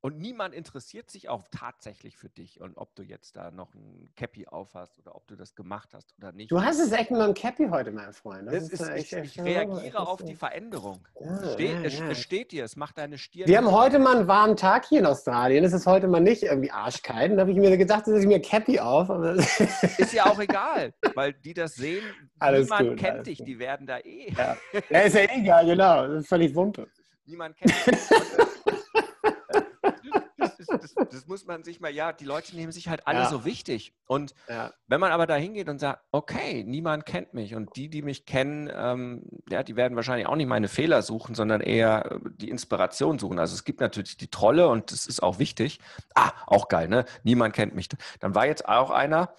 Und 0.00 0.20
niemand 0.20 0.54
interessiert 0.54 1.10
sich 1.10 1.28
auch 1.28 1.48
tatsächlich 1.50 2.16
für 2.16 2.28
dich 2.28 2.60
und 2.60 2.76
ob 2.76 2.94
du 2.94 3.02
jetzt 3.02 3.34
da 3.34 3.50
noch 3.50 3.74
ein 3.74 4.12
Cappy 4.14 4.46
aufhast 4.46 4.96
oder 5.00 5.16
ob 5.16 5.26
du 5.26 5.34
das 5.34 5.56
gemacht 5.56 5.88
hast 5.92 6.14
oder 6.18 6.30
nicht. 6.30 6.52
Du 6.52 6.62
hast 6.62 6.78
es 6.78 6.92
echt 6.92 7.10
mit 7.10 7.20
einem 7.20 7.34
Cappy 7.34 7.66
heute, 7.68 7.90
mein 7.90 8.12
Freund. 8.12 8.46
Das 8.46 8.68
ist, 8.68 8.80
äh, 8.80 8.96
ich, 8.98 9.12
echt- 9.12 9.36
ich 9.36 9.42
reagiere 9.42 9.82
echt- 9.86 9.96
auf 9.96 10.22
die 10.22 10.36
Veränderung. 10.36 11.04
Ja, 11.20 11.40
Es 11.40 11.52
steht, 11.54 11.82
ja, 11.82 11.88
ja. 12.04 12.10
es 12.10 12.18
steht 12.20 12.52
dir, 12.52 12.64
es 12.64 12.76
macht 12.76 12.96
deine 12.96 13.18
Stirn. 13.18 13.48
Wir 13.48 13.58
haben 13.58 13.72
heute 13.72 13.98
mal 13.98 14.18
einen 14.18 14.28
warmen 14.28 14.56
Tag 14.56 14.86
hier 14.86 15.00
in 15.00 15.06
Australien. 15.06 15.64
Es 15.64 15.72
ist 15.72 15.84
heute 15.86 16.06
mal 16.06 16.20
nicht 16.20 16.44
irgendwie 16.44 16.70
arschkalt. 16.70 17.32
Und 17.32 17.38
da 17.38 17.40
habe 17.40 17.50
ich 17.50 17.56
mir 17.58 17.76
gedacht, 17.76 18.06
dass 18.06 18.20
ich 18.20 18.26
mir 18.26 18.40
Cappy 18.40 18.78
auf. 18.78 19.08
Ist 19.98 20.12
ja 20.12 20.26
auch 20.26 20.38
egal, 20.38 20.94
weil 21.16 21.32
die 21.32 21.54
das 21.54 21.74
sehen, 21.74 22.04
Alles 22.38 22.66
niemand 22.70 22.88
gut, 22.90 22.98
kennt 22.98 23.26
dich, 23.26 23.38
gut. 23.38 23.48
die 23.48 23.58
werden 23.58 23.84
da 23.84 23.98
eh. 23.98 24.32
ja. 24.32 24.56
ja, 24.90 25.00
ist 25.00 25.14
ja 25.16 25.22
egal, 25.34 25.66
genau. 25.66 26.06
Das 26.06 26.22
ist 26.22 26.28
völlig 26.28 26.54
Wumpe. 26.54 26.86
Niemand 27.26 27.56
kennt 27.56 27.74
dich. 27.86 27.98
Das, 30.94 31.08
das 31.10 31.26
muss 31.26 31.46
man 31.46 31.64
sich 31.64 31.80
mal, 31.80 31.90
ja, 31.90 32.12
die 32.12 32.24
Leute 32.24 32.54
nehmen 32.56 32.72
sich 32.72 32.88
halt 32.88 33.06
alle 33.06 33.20
Ja. 33.20 33.28
so 33.28 33.44
wichtig. 33.44 33.94
Und 34.06 34.34
Ja. 34.48 34.72
wenn 34.86 35.00
man 35.00 35.12
aber 35.12 35.26
da 35.26 35.34
hingeht 35.36 35.68
und 35.68 35.78
sagt, 35.78 36.02
okay, 36.12 36.64
niemand 36.64 37.06
kennt 37.06 37.34
mich 37.34 37.54
und 37.54 37.74
die, 37.76 37.88
die 37.88 38.02
mich 38.02 38.26
kennen, 38.26 38.70
ähm, 38.74 39.22
ja, 39.50 39.62
die 39.62 39.76
werden 39.76 39.96
wahrscheinlich 39.96 40.26
auch 40.26 40.36
nicht 40.36 40.48
meine 40.48 40.68
Fehler 40.68 41.02
suchen, 41.02 41.34
sondern 41.34 41.60
eher 41.60 42.12
äh, 42.12 42.18
die 42.36 42.48
Inspiration 42.50 43.18
suchen. 43.18 43.38
Also 43.38 43.54
es 43.54 43.64
gibt 43.64 43.80
natürlich 43.80 44.16
die 44.16 44.30
Trolle 44.30 44.68
und 44.68 44.92
das 44.92 45.06
ist 45.06 45.22
auch 45.22 45.38
wichtig. 45.38 45.78
Ah, 46.14 46.32
auch 46.46 46.68
geil, 46.68 46.88
ne? 46.88 47.04
Niemand 47.22 47.54
kennt 47.54 47.74
mich. 47.74 47.88
Dann 48.20 48.34
war 48.34 48.46
jetzt 48.46 48.68
auch 48.68 48.90
einer, 48.90 49.34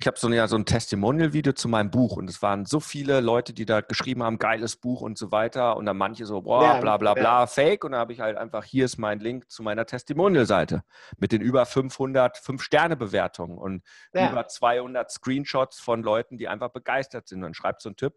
ich 0.00 0.06
habe 0.06 0.18
so, 0.18 0.28
ein- 0.28 0.32
ja, 0.32 0.48
so 0.48 0.56
ein 0.56 0.64
Testimonial-Video 0.64 1.52
zu 1.52 1.68
meinem 1.68 1.90
Buch 1.90 2.16
und 2.16 2.30
es 2.30 2.40
waren 2.40 2.64
so 2.64 2.80
viele 2.80 3.20
Leute, 3.20 3.52
die 3.52 3.66
da 3.66 3.82
geschrieben 3.82 4.22
haben, 4.22 4.38
geiles 4.38 4.76
Buch 4.76 5.02
und 5.02 5.18
so 5.18 5.30
weiter 5.30 5.76
und 5.76 5.84
dann 5.84 5.98
manche 5.98 6.24
so, 6.24 6.40
boah, 6.40 6.64
Ja, 6.64 6.80
bla 6.80 6.96
bla 6.96 7.10
ja. 7.10 7.14
bla, 7.14 7.46
fake 7.46 7.84
und 7.84 7.92
dann 7.92 8.00
habe 8.00 8.14
ich 8.14 8.20
halt 8.20 8.38
einfach, 8.38 8.64
hier 8.64 8.86
ist 8.86 8.96
mein 8.96 9.20
Link 9.20 9.50
zu 9.50 9.62
meiner 9.62 9.84
Testimonial-Seite 9.84 10.84
mit 11.18 11.32
den 11.32 11.42
über 11.42 11.66
500 11.66 12.38
Fünf-Sterne-Bewertungen 12.38 13.58
und 13.58 13.82
Ja. 14.14 14.30
über 14.30 14.48
200 14.48 15.10
Screenshots 15.10 15.78
von 15.80 16.02
Leuten, 16.02 16.38
die 16.38 16.48
einfach 16.48 16.70
begeistert 16.70 17.28
sind. 17.28 17.38
Und 17.38 17.42
dann 17.42 17.54
schreibt 17.54 17.82
so 17.82 17.90
ein 17.90 17.96
Typ, 17.96 18.14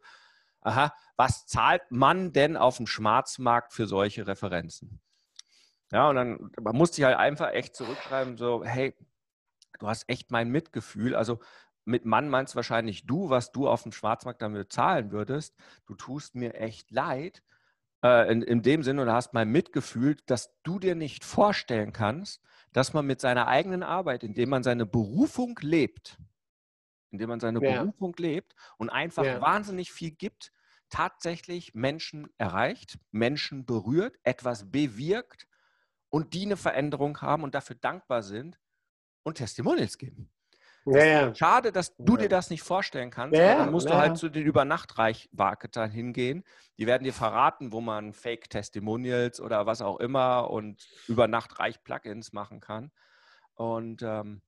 aha, 0.62 0.94
was 1.18 1.46
zahlt 1.48 1.84
man 1.90 2.32
denn 2.32 2.56
auf 2.56 2.78
dem 2.78 2.88
Schwarzmarkt 2.88 3.74
für 3.74 3.88
solche 3.88 4.25
Referenzen? 4.25 5.02
Ja, 5.92 6.10
und 6.10 6.16
dann 6.16 6.50
man 6.62 6.78
musste 6.78 7.02
ich 7.02 7.06
halt 7.06 7.18
einfach 7.18 7.52
echt 7.52 7.75
zurückschreiben, 7.75 8.38
so, 8.38 8.63
hey, 8.63 8.96
du 9.80 9.88
hast 9.90 10.08
echt 10.08 10.32
mein 10.32 10.50
Mitgefühl. 10.50 11.13
Also 11.16 11.40
mit 11.86 12.06
Mann 12.06 12.30
meinst 12.30 12.56
wahrscheinlich 12.56 13.06
du, 13.06 13.30
was 13.30 13.52
du 13.52 13.68
auf 13.68 13.84
dem 13.84 13.92
Schwarzmarkt 13.92 14.42
damit 14.42 14.72
zahlen 14.72 15.12
würdest. 15.12 15.56
Du 15.86 15.96
tust 15.96 16.36
mir 16.36 16.56
echt 16.56 16.92
leid. 16.92 17.44
Äh, 18.04 18.32
in, 18.32 18.42
in 18.42 18.62
dem 18.62 18.84
Sinne, 18.84 19.02
und 19.02 19.08
du 19.08 19.13
hast 19.13 19.34
mein 19.34 19.50
Mitgefühl, 19.50 20.18
dass 20.25 20.56
du 20.63 20.80
dir 20.80 20.96
nicht 20.96 21.24
vorstellen 21.24 21.94
kannst, 21.94 22.42
dass 22.74 22.94
man 22.94 23.06
mit 23.06 23.22
seiner 23.22 23.48
eigenen 23.48 23.84
Arbeit, 23.84 24.24
indem 24.24 24.50
man 24.50 24.63
seine 24.63 24.86
Berufung 24.86 25.58
lebt, 25.62 26.18
indem 27.12 27.30
man 27.30 27.40
seine 27.40 27.62
Ja. 27.62 27.86
Berufung 27.86 28.16
lebt 28.18 28.56
und 28.78 28.90
einfach 28.90 29.24
Ja. 29.25 29.42
wahnsinnig 29.42 29.92
viel 29.92 30.12
gibt, 30.12 30.52
tatsächlich 30.90 31.74
Menschen 31.75 32.30
erreicht, 32.38 33.00
Menschen 33.12 33.66
berührt, 33.66 34.18
etwas 34.24 34.72
bewirkt 34.72 35.48
und 36.10 36.34
die 36.34 36.46
eine 36.46 36.58
Veränderung 36.58 37.22
haben 37.22 37.44
und 37.44 37.56
dafür 37.56 37.75
dankbar 37.75 38.24
sind 38.24 38.60
und 39.24 39.36
Testimonials 39.38 39.98
geben. 39.98 40.33
Ja. 40.86 41.34
Schade, 41.34 41.72
dass 41.72 41.96
du 41.98 42.18
dir 42.18 42.28
das 42.30 42.50
nicht 42.50 42.62
vorstellen 42.63 43.10
kannst. 43.10 43.38
Dann 43.58 43.72
musst 43.72 43.90
du 43.90 43.94
halt 43.96 44.18
zu 44.18 44.30
den 44.30 44.44
Übernachtreich-Marketern 44.46 45.90
hingehen. 45.90 46.44
Die 46.78 46.88
werden 46.88 47.04
dir 47.04 47.13
verraten, 47.13 47.72
wo 47.72 47.80
man 47.82 48.13
Fake-Testimonials 48.13 49.40
oder 49.40 49.66
was 49.66 49.82
auch 49.82 50.00
immer 50.00 50.50
und 50.50 50.86
Übernachtreich-Plugins 51.08 52.34
machen 52.34 52.60
kann. 52.60 52.92
Und 53.56 54.02
ähm, 54.02 54.42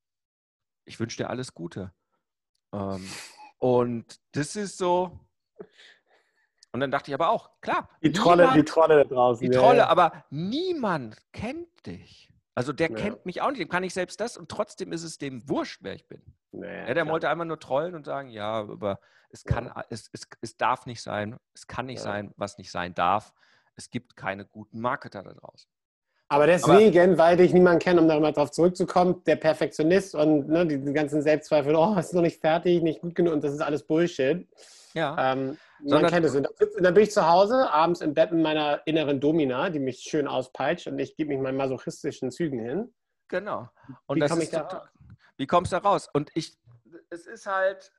ich 0.84 1.00
wünsche 1.00 1.18
dir 1.18 1.30
alles 1.30 1.54
Gute. 1.54 1.94
Ähm, 2.74 3.08
und 3.60 4.20
das 4.34 4.56
ist 4.56 4.77
so. 4.77 5.20
Und 6.72 6.82
dann 6.82 6.92
dachte 6.92 7.10
ich 7.12 7.15
aber 7.15 7.30
auch, 7.30 7.51
klar. 7.62 7.89
Die 8.01 8.12
Trolle, 8.12 8.44
niemand- 8.44 8.58
die 8.58 8.65
Trolle 8.65 8.98
da 8.98 9.04
draußen. 9.06 9.50
die 9.50 9.56
Trolle, 9.56 9.77
ja. 9.80 9.88
aber 9.88 10.25
niemand 10.30 11.18
kennt 11.32 11.86
dich. 11.86 12.30
Also 12.55 12.71
der 12.74 12.89
Ja. 12.89 12.95
kennt 12.95 13.25
mich 13.25 13.41
auch 13.41 13.50
nicht, 13.50 13.59
dem 13.59 13.69
kann 13.69 13.83
ich 13.83 13.93
selbst 13.93 14.19
das 14.21 14.38
und 14.38 14.50
trotzdem 14.50 14.91
ist 14.93 15.03
es 15.03 15.17
dem 15.17 15.47
wurscht, 15.50 15.79
wer 15.83 15.93
ich 15.93 16.07
bin. 16.07 16.21
Ja, 16.53 16.63
Ja, 16.63 16.93
der 16.93 17.03
klar. 17.03 17.07
wollte 17.13 17.29
einfach 17.29 17.45
nur 17.45 17.59
trollen 17.59 17.95
und 17.95 18.05
sagen, 18.05 18.29
ja, 18.29 18.62
aber 18.62 19.00
es 19.29 19.43
kann, 19.43 19.65
Ja. 19.65 19.83
es, 19.89 20.09
es, 20.13 20.27
es 20.41 20.55
darf 20.55 20.85
nicht 20.85 21.01
sein, 21.01 21.38
es 21.53 21.67
kann 21.67 21.88
nicht 21.88 22.01
sein, 22.01 22.33
was 22.38 22.57
nicht 22.57 22.71
sein 22.71 22.93
darf. 22.95 23.33
Es 23.75 23.89
gibt 23.89 24.15
keine 24.15 24.45
guten 24.45 24.79
Marketer 24.79 25.21
da 25.21 25.33
draußen. 25.33 25.69
Aber 26.29 26.47
deswegen, 26.47 27.17
weil 27.17 27.38
dich 27.38 27.53
niemand 27.53 27.83
kennt, 27.83 28.00
um 28.00 28.07
da 28.07 28.19
mal 28.19 28.31
drauf 28.31 28.50
zurückzukommen, 28.51 29.21
der 29.25 29.35
Perfektionist 29.35 30.15
und 30.15 30.47
ne, 30.47 30.65
die, 30.65 30.79
die 30.83 30.93
ganzen 30.93 31.21
Selbstzweifel, 31.21 31.75
oh, 31.75 31.95
es 32.00 32.07
ist 32.07 32.13
noch 32.13 32.21
nicht 32.21 32.39
fertig, 32.39 32.81
nicht 32.81 33.01
gut 33.01 33.13
genug 33.15 33.33
und 33.33 33.43
das 33.43 33.53
ist 33.53 33.62
alles 33.62 33.83
Bullshit. 33.85 34.47
Ja, 34.93 35.33
Ähm, 35.33 35.57
man 35.79 35.89
Sondern- 35.89 36.12
kennt 36.12 36.25
es. 36.25 36.36
Und 36.36 36.48
dann- 36.79 36.94
bin 36.94 37.03
ich 37.03 37.12
zu 37.12 37.27
Hause, 37.27 37.70
abends 37.72 38.01
im 38.01 38.13
Bett 38.13 38.32
mit 38.32 38.41
meiner 38.41 38.82
inneren 38.86 39.20
Domina, 39.20 39.70
die 39.70 39.79
mich 39.79 40.00
schön 40.00 40.27
auspeitscht 40.27 40.88
und 40.88 40.98
ich 41.00 41.15
gebe 41.15 41.29
mich 41.34 41.39
meinen 41.41 41.58
masochistischen 41.58 42.32
Zügen 42.32 42.60
hin. 42.60 42.94
genau. 43.27 43.70
Und 44.05 44.17
Wie 44.22 44.27
komme 44.27 44.44
ist 44.44 44.53
ich 44.53 44.60
da? 44.60 44.89
Wie 45.38 45.48
kommst 45.48 45.72
du 45.72 45.77
da 45.77 45.82
raus? 45.88 46.08
Und 46.13 46.32
ich, 46.36 46.58
es 47.10 47.25
ist 47.25 47.46
halt, 47.46 47.91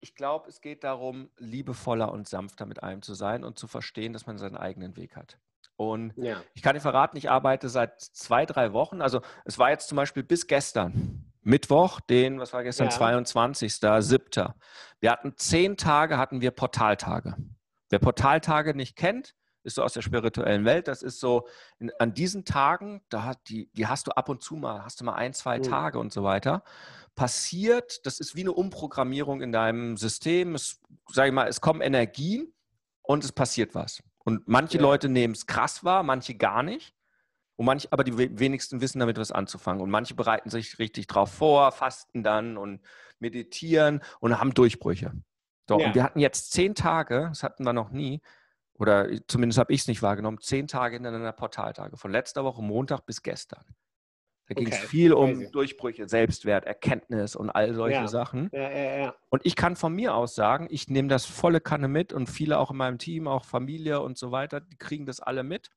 ich 0.00 0.14
glaube, 0.14 0.48
es 0.48 0.60
geht 0.60 0.84
darum, 0.84 1.30
liebevoller 1.38 2.12
und 2.12 2.28
sanfter 2.28 2.66
mit 2.66 2.82
einem 2.82 3.02
zu 3.02 3.14
sein 3.14 3.44
und 3.44 3.58
zu 3.58 3.66
verstehen, 3.68 4.12
dass 4.12 4.26
man 4.26 4.36
seinen 4.36 4.56
eigenen 4.56 4.96
Weg 4.96 5.16
hat. 5.16 5.38
Und 5.76 6.12
Ja. 6.16 6.42
Ich 6.54 6.62
kann 6.62 6.74
dir 6.74 6.80
verraten, 6.80 7.16
ich 7.16 7.30
arbeite 7.30 7.68
seit 7.68 8.00
zwei, 8.00 8.44
drei 8.44 8.72
Wochen. 8.72 9.00
Also 9.00 9.22
es 9.44 9.58
war 9.58 9.70
jetzt 9.70 9.88
zum 9.88 9.96
Beispiel 9.96 10.22
bis 10.22 10.46
gestern, 10.46 11.31
Mittwoch, 11.42 12.00
den, 12.00 12.38
was 12.38 12.52
war 12.52 12.62
gestern, 12.62 12.88
Ja. 12.88 12.96
22.07. 12.96 14.52
Wir 15.00 15.10
hatten 15.10 15.34
zehn 15.36 15.76
Tage, 15.76 16.18
hatten 16.18 16.40
wir 16.40 16.50
Portaltage. 16.52 17.36
Wer 17.90 17.98
Portaltage 17.98 18.74
nicht 18.74 18.96
kennt, 18.96 19.34
ist 19.64 19.76
so 19.76 19.82
aus 19.82 19.92
der 19.92 20.02
spirituellen 20.02 20.64
Welt. 20.64 20.88
Das 20.88 21.02
ist 21.02 21.20
so, 21.20 21.46
in, 21.78 21.90
an 21.98 22.14
diesen 22.14 22.44
Tagen, 22.44 23.02
da 23.08 23.24
hat 23.24 23.48
die, 23.48 23.70
die 23.74 23.86
hast 23.86 24.06
du 24.06 24.12
ab 24.12 24.28
und 24.28 24.42
zu 24.42 24.56
mal, 24.56 24.84
hast 24.84 25.00
du 25.00 25.04
mal 25.04 25.14
ein, 25.14 25.34
zwei 25.34 25.58
Mhm. 25.58 25.62
Tage 25.64 25.98
und 25.98 26.12
so 26.12 26.22
weiter. 26.24 26.62
Passiert, 27.14 28.06
das 28.06 28.18
ist 28.20 28.34
wie 28.34 28.40
eine 28.40 28.52
Umprogrammierung 28.52 29.42
in 29.42 29.52
deinem 29.52 29.96
System. 29.96 30.54
Es, 30.54 30.80
sag 31.12 31.26
ich 31.26 31.32
mal, 31.32 31.46
es 31.48 31.60
kommen 31.60 31.80
Energien 31.80 32.52
und 33.02 33.22
es 33.24 33.32
passiert 33.32 33.74
was. 33.74 34.02
Und 34.24 34.48
manche 34.48 34.78
Ja. 34.78 34.82
Leute 34.82 35.08
nehmen 35.08 35.34
es 35.34 35.46
krass 35.46 35.84
wahr, 35.84 36.02
manche 36.02 36.34
gar 36.34 36.62
nicht. 36.62 36.94
Und 37.62 37.66
manche, 37.66 37.86
aber 37.92 38.02
die 38.02 38.18
we- 38.18 38.40
wenigsten 38.40 38.80
wissen 38.80 38.98
damit 38.98 39.18
was 39.18 39.30
anzufangen. 39.30 39.80
Und 39.82 39.88
manche 39.88 40.14
bereiten 40.16 40.50
sich 40.50 40.80
richtig 40.80 41.06
drauf 41.06 41.30
vor, 41.32 41.70
fasten 41.70 42.24
dann 42.24 42.56
und 42.56 42.80
meditieren 43.20 44.02
und 44.18 44.36
haben 44.40 44.52
Durchbrüche. 44.52 45.12
So, 45.68 45.78
Ja. 45.78 45.86
und 45.86 45.94
wir 45.94 46.02
hatten 46.02 46.18
jetzt 46.18 46.50
zehn 46.50 46.74
Tage, 46.74 47.26
das 47.28 47.44
hatten 47.44 47.62
wir 47.62 47.72
noch 47.72 47.90
nie, 47.90 48.20
oder 48.74 49.08
zumindest 49.28 49.60
habe 49.60 49.72
ich 49.72 49.82
es 49.82 49.86
nicht 49.86 50.02
wahrgenommen, 50.02 50.38
zehn 50.40 50.66
Tage 50.66 50.96
hintereinander 50.96 51.30
Portaltage, 51.30 51.96
von 51.96 52.10
letzter 52.10 52.42
Woche 52.42 52.62
Montag 52.62 53.06
bis 53.06 53.22
gestern. 53.22 53.64
Da 54.48 54.54
ging 54.54 54.66
es 54.66 54.78
Okay, 54.78 54.86
viel 54.88 55.12
um 55.12 55.34
crazy. 55.34 55.52
Durchbrüche, 55.52 56.08
Selbstwert, 56.08 56.64
Erkenntnis 56.64 57.36
und 57.36 57.48
all 57.48 57.74
solche 57.74 57.94
Ja. 58.00 58.08
Sachen. 58.08 58.50
Ja. 58.52 59.14
Und 59.30 59.42
ich 59.46 59.54
kann 59.54 59.76
von 59.76 59.94
mir 59.94 60.16
aus 60.16 60.34
sagen, 60.34 60.66
ich 60.68 60.88
nehme 60.88 61.06
das 61.06 61.26
volle 61.26 61.60
Kanne 61.60 61.86
mit 61.86 62.12
und 62.12 62.26
viele 62.26 62.58
auch 62.58 62.72
in 62.72 62.76
meinem 62.76 62.98
Team, 62.98 63.28
auch 63.28 63.44
Familie 63.44 64.00
und 64.00 64.18
so 64.18 64.32
weiter, 64.32 64.60
die 64.60 64.78
kriegen 64.78 65.06
das 65.06 65.20
alle 65.20 65.44
mit. 65.44 65.70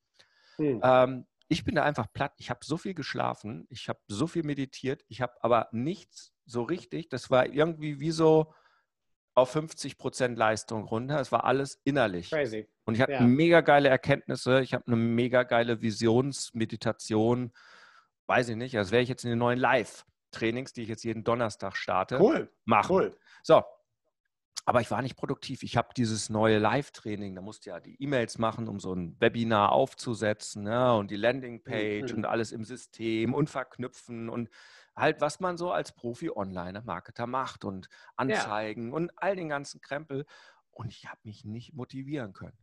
Hm. 0.55 0.81
Ähm, 0.83 1.25
ich 1.47 1.63
bin 1.63 1.75
da 1.75 1.83
einfach 1.83 2.11
platt. 2.11 2.33
Ich 2.37 2.49
habe 2.49 2.59
so 2.63 2.77
viel 2.77 2.93
geschlafen, 2.93 3.65
ich 3.69 3.87
habe 3.89 3.99
so 4.07 4.27
viel 4.27 4.43
meditiert, 4.43 5.03
ich 5.07 5.21
habe 5.21 5.33
aber 5.41 5.69
nichts 5.71 6.33
so 6.45 6.63
richtig. 6.63 7.09
Das 7.09 7.29
war 7.29 7.45
irgendwie 7.47 7.99
wie 7.99 8.11
so 8.11 8.53
auf 9.35 9.51
50 9.51 9.97
Prozent 9.97 10.37
Leistung 10.37 10.83
runter. 10.85 11.19
Es 11.19 11.31
war 11.31 11.43
alles 11.43 11.81
innerlich. 11.83 12.29
Crazy. 12.29 12.67
Und 12.85 12.95
ich 12.95 13.01
hatte 13.01 13.13
Ja. 13.13 13.21
mega 13.21 13.61
geile 13.61 13.89
Erkenntnisse. 13.89 14.61
Ich 14.61 14.73
habe 14.73 14.85
eine 14.87 14.95
mega 14.95 15.43
geile 15.43 15.81
Visionsmeditation. 15.81 17.51
Weiß 18.27 18.49
ich 18.49 18.55
nicht. 18.55 18.75
Das 18.75 18.91
wäre 18.91 19.01
ich 19.03 19.09
jetzt 19.09 19.23
in 19.23 19.29
den 19.31 19.39
neuen 19.39 19.59
Live-Trainings, 19.59 20.73
die 20.73 20.83
ich 20.83 20.89
jetzt 20.89 21.03
jeden 21.03 21.23
Donnerstag 21.23 21.75
starte, 21.75 22.17
Cool, 22.19 22.49
machen. 22.65 22.91
cool. 22.95 23.17
So. 23.43 23.63
Aber 24.67 24.81
ich 24.81 24.89
war 24.89 25.01
nicht 25.03 25.15
produktiv. 25.15 25.61
Ich 25.61 25.77
habe 25.77 25.89
dieses 25.95 26.29
neue 26.29 26.57
Live-Training, 26.57 27.35
da 27.35 27.41
musste 27.41 27.69
ja 27.69 27.79
die 27.79 28.01
E-Mails 28.01 28.39
machen, 28.39 28.67
um 28.67 28.79
so 28.79 28.93
ein 28.93 29.15
Webinar 29.21 29.71
aufzusetzen 29.71 30.63
ne? 30.63 30.95
und 30.95 31.11
die 31.11 31.17
Landingpage 31.17 32.11
Mhm. 32.11 32.17
und 32.17 32.25
alles 32.25 32.51
im 32.51 32.63
System 32.63 33.33
und 33.35 33.49
verknüpfen 33.49 34.27
und 34.27 34.49
halt, 34.95 35.21
was 35.21 35.39
man 35.39 35.57
so 35.57 35.71
als 35.71 35.91
Profi-Online-Marketer 35.91 37.27
macht 37.27 37.63
und 37.63 37.89
Anzeigen 38.15 38.91
und 38.93 39.11
all 39.17 39.35
den 39.35 39.49
ganzen 39.49 39.81
Krempel. 39.81 40.25
Und 40.71 40.87
ich 40.91 41.05
habe 41.07 41.19
mich 41.23 41.45
nicht 41.45 41.73
motivieren 41.73 42.33
können. 42.33 42.57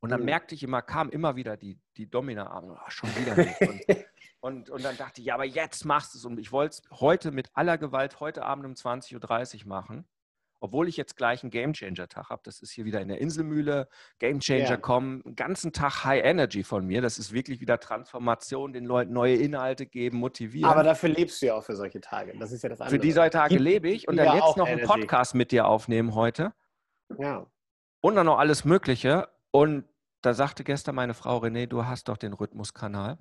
Und 0.00 0.10
dann 0.10 0.20
Mhm. 0.20 0.26
merkte 0.26 0.54
ich 0.54 0.62
immer, 0.62 0.80
kam 0.82 1.10
immer 1.10 1.36
wieder 1.36 1.56
die, 1.56 1.78
die 1.96 2.08
Domina 2.08 2.46
an, 2.50 2.70
oh, 2.70 2.78
schon 2.88 3.10
wieder 3.16 3.36
nicht. 3.36 3.60
Und, 3.60 3.82
und, 4.40 4.70
und 4.70 4.82
dann 4.84 4.96
dachte 4.96 5.20
ich, 5.20 5.26
ja, 5.26 5.34
aber 5.34 5.44
jetzt 5.44 5.84
machst 5.84 6.14
du 6.14 6.18
es. 6.18 6.24
Und 6.24 6.38
ich 6.38 6.50
wollte 6.52 6.80
es 6.82 7.00
heute 7.00 7.30
mit 7.30 7.50
aller 7.54 7.76
Gewalt 7.78 8.20
heute 8.20 8.42
Abend 8.44 8.64
um 8.64 8.72
20.30 8.72 9.62
Uhr 9.62 9.68
machen. 9.68 10.06
Obwohl 10.60 10.88
ich 10.88 10.96
jetzt 10.96 11.16
gleich 11.16 11.42
einen 11.42 11.50
Gamechanger-Tag 11.50 12.30
habe. 12.30 12.42
Das 12.44 12.60
ist 12.60 12.70
hier 12.72 12.84
wieder 12.84 13.00
in 13.00 13.08
der 13.08 13.20
Inselmühle. 13.20 13.88
Gamechanger 14.18 14.68
Ja. 14.70 14.76
kommen, 14.76 15.22
einen 15.24 15.36
ganzen 15.36 15.72
Tag 15.72 16.04
High 16.04 16.24
Energy 16.24 16.64
von 16.64 16.86
mir. 16.86 17.02
Das 17.02 17.18
ist 17.18 17.32
wirklich 17.32 17.60
wieder 17.60 17.78
Transformation, 17.78 18.72
den 18.72 18.84
Leuten 18.84 19.12
neue 19.12 19.36
Inhalte 19.36 19.86
geben, 19.86 20.18
motivieren. 20.18 20.70
Aber 20.70 20.82
dafür 20.82 21.10
lebst 21.10 21.40
du 21.42 21.46
ja 21.46 21.54
auch 21.54 21.64
für 21.64 21.76
solche 21.76 22.00
Tage. 22.00 22.32
Das 22.38 22.52
ist 22.52 22.62
ja 22.62 22.68
das 22.68 22.80
andere. 22.80 22.96
Für 22.96 23.02
die 23.06 23.12
zwei 23.12 23.28
Tage 23.30 23.56
lebe 23.58 23.88
ich 23.88 24.08
und 24.08 24.16
dann 24.16 24.34
jetzt 24.36 24.56
noch 24.56 24.66
einen 24.66 24.78
Energy. 24.80 25.00
Podcast 25.00 25.34
mit 25.34 25.52
dir 25.52 25.66
aufnehmen 25.66 26.14
heute 26.14 26.52
Ja. 27.18 27.46
und 28.00 28.14
dann 28.16 28.26
noch 28.26 28.38
alles 28.38 28.64
Mögliche. 28.64 29.28
Und 29.50 29.84
da 30.22 30.34
sagte 30.34 30.64
gestern 30.64 30.94
meine 30.94 31.14
Frau 31.14 31.38
René, 31.38 31.66
du 31.66 31.84
hast 31.84 32.08
doch 32.08 32.16
den 32.16 32.32
Rhythmuskanal. 32.32 33.18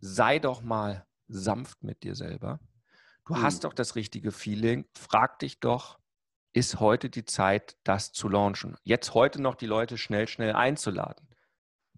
Sei 0.00 0.38
doch 0.38 0.62
mal 0.62 1.06
sanft 1.28 1.82
mit 1.82 2.02
dir 2.02 2.14
selber. 2.14 2.60
Du 3.26 3.34
Hm. 3.36 3.42
hast 3.42 3.64
doch 3.64 3.74
das 3.74 3.94
richtige 3.94 4.32
Feeling. 4.32 4.86
Frag 4.96 5.38
dich 5.40 5.60
doch, 5.60 5.98
ist 6.58 6.80
heute 6.80 7.08
die 7.08 7.24
Zeit, 7.24 7.76
das 7.84 8.12
zu 8.12 8.28
launchen? 8.28 8.76
Jetzt 8.82 9.14
heute 9.14 9.40
noch 9.40 9.54
die 9.54 9.66
Leute 9.66 9.96
schnell, 9.96 10.26
schnell 10.26 10.52
einzuladen. 10.52 11.28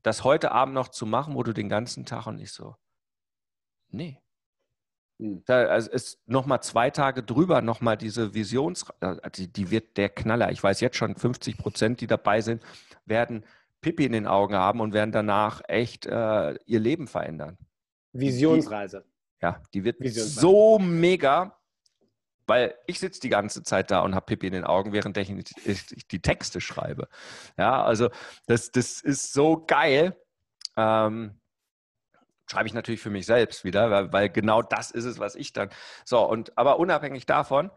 Das 0.02 0.23
heute 0.23 0.52
Abend 0.52 0.75
noch 0.75 0.88
zu 0.88 1.07
machen, 1.07 1.35
wo 1.35 1.43
du 1.43 1.55
den 1.55 1.71
ganzen 1.71 2.05
Tag 2.05 2.26
und 2.26 2.37
nicht 2.37 2.52
so, 2.52 2.76
nee. 3.88 4.21
Hm. 5.19 5.43
Da, 5.47 5.64
also 5.64 5.90
ist 5.90 6.21
nochmal 6.26 6.62
zwei 6.62 6.90
Tage 6.90 7.23
drüber, 7.23 7.62
nochmal 7.62 7.97
diese 7.97 8.35
Visions, 8.35 8.85
äh, 9.00 9.17
die, 9.31 9.50
die 9.50 9.71
wird 9.71 9.97
der 9.97 10.11
Knaller. 10.11 10.52
Ich 10.52 10.62
weiß 10.62 10.81
jetzt 10.81 10.97
schon, 10.97 11.17
50 11.17 11.57
Prozent, 11.57 12.00
die 12.02 12.07
dabei 12.07 12.43
sind, 12.43 12.62
werden 13.07 13.45
Pipi 13.81 14.05
in 14.05 14.12
den 14.12 14.26
Augen 14.26 14.55
haben 14.55 14.81
und 14.81 14.93
werden 14.93 15.12
danach 15.12 15.62
echt 15.69 16.05
äh, 16.05 16.55
ihr 16.67 16.81
Leben 16.81 17.07
verändern. 17.07 17.57
Visionsreise. 18.12 19.07
Ja, 19.40 19.62
die 19.73 19.85
wird 19.85 19.97
so 20.05 20.79
mega, 20.79 21.59
weil 22.50 22.75
ich 22.87 22.99
sitze 22.99 23.21
die 23.21 23.28
ganze 23.28 23.62
Zeit 23.62 23.90
da 23.92 24.00
und 24.00 24.16
habe 24.16 24.26
Pipi 24.26 24.49
in 24.49 24.52
den 24.52 24.64
Augen, 24.64 24.92
während 24.92 25.16
ich 25.16 25.30
ich 25.64 26.09
die 26.09 26.21
Texte 26.21 26.61
schreibe. 26.61 27.09
Ja, 27.57 27.85
also 27.85 28.11
das, 28.47 28.73
das 28.73 29.00
ist 29.00 29.33
so 29.33 29.64
geil. 29.64 30.21
Ähm, 30.76 31.40
schreibe 32.50 32.66
ich 32.66 32.75
natürlich 32.75 33.00
für 33.00 33.11
mich 33.11 33.25
selbst 33.25 33.62
wieder, 33.62 33.90
weil, 33.92 34.12
weil 34.12 34.30
genau 34.30 34.62
das 34.62 34.90
ist 34.90 35.04
es, 35.04 35.21
was 35.21 35.37
ich 35.37 35.52
dann. 35.52 35.71
So, 36.04 36.28
und 36.28 36.59
aber 36.59 36.80
unabhängig 36.80 37.25
davon, 37.25 37.71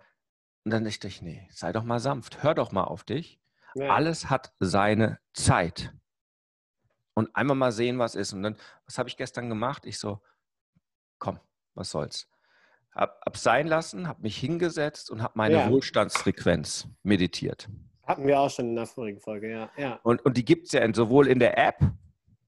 und 0.65 0.71
dann 0.71 0.85
dachte 0.85 1.07
ich, 1.07 1.21
nee, 1.21 1.47
sei 1.51 1.71
doch 1.71 1.83
mal 1.83 1.99
sanft, 1.99 2.41
hör 2.41 2.55
doch 2.55 2.71
mal 2.71 2.85
auf 2.85 3.03
dich. 3.03 3.39
Ja. 3.75 3.93
Alles 3.93 4.31
hat 4.31 4.53
seine 4.59 5.19
Zeit. 5.33 5.93
Und 7.13 7.35
einmal 7.35 7.55
mal 7.55 7.71
sehen, 7.71 7.99
was 7.99 8.15
ist. 8.15 8.33
Und 8.33 8.41
dann, 8.41 8.57
was 8.85 8.97
habe 8.97 9.07
ich 9.07 9.17
gestern 9.17 9.49
gemacht? 9.49 9.85
Ich 9.85 9.99
so, 9.99 10.19
komm, 11.19 11.39
was 11.75 11.91
soll's. 11.91 12.27
Hab, 12.95 13.21
hab 13.25 13.38
sein 13.38 13.67
lassen, 13.67 14.07
habe 14.07 14.21
mich 14.21 14.38
hingesetzt 14.38 15.09
und 15.09 15.21
habe 15.21 15.33
meine 15.35 15.55
Ja. 15.55 15.69
Wohlstandsfrequenz 15.69 16.88
meditiert. 17.01 17.67
Hatten 18.05 18.27
wir 18.27 18.39
auch 18.39 18.50
schon 18.50 18.69
in 18.69 18.75
der 18.75 18.85
vorigen 18.85 19.19
Folge, 19.19 19.50
ja. 19.51 19.69
ja. 19.77 20.00
Und, 20.03 20.23
und 20.25 20.38
die 20.38 20.45
gibt 20.45 20.67
es 20.67 20.73
ja 20.73 20.81
in, 20.81 20.93
sowohl 20.93 21.27
in 21.27 21.39
der 21.39 21.57
App 21.57 21.79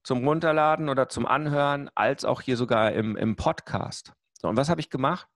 zum 0.02 0.26
Runterladen 0.26 0.88
oder 0.88 1.08
zum 1.08 1.26
Anhören, 1.26 1.90
als 1.94 2.24
auch 2.24 2.42
hier 2.42 2.56
sogar 2.56 2.92
im, 2.92 3.16
im 3.16 3.34
Podcast. 3.34 4.12
So, 4.40 4.48
und 4.48 4.56
was 4.56 4.68
habe 4.68 4.80
ich 4.80 4.90
gemacht? 4.90 5.28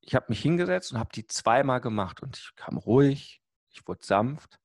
Ich 0.00 0.14
habe 0.14 0.26
mich 0.28 0.40
hingesetzt 0.40 0.92
und 0.92 0.98
habe 0.98 1.10
die 1.14 1.26
zweimal 1.26 1.80
gemacht 1.80 2.22
und 2.22 2.36
ich 2.36 2.56
kam 2.56 2.76
ruhig, 2.76 3.40
ich 3.70 3.86
wurde 3.86 4.04
sanft. 4.04 4.58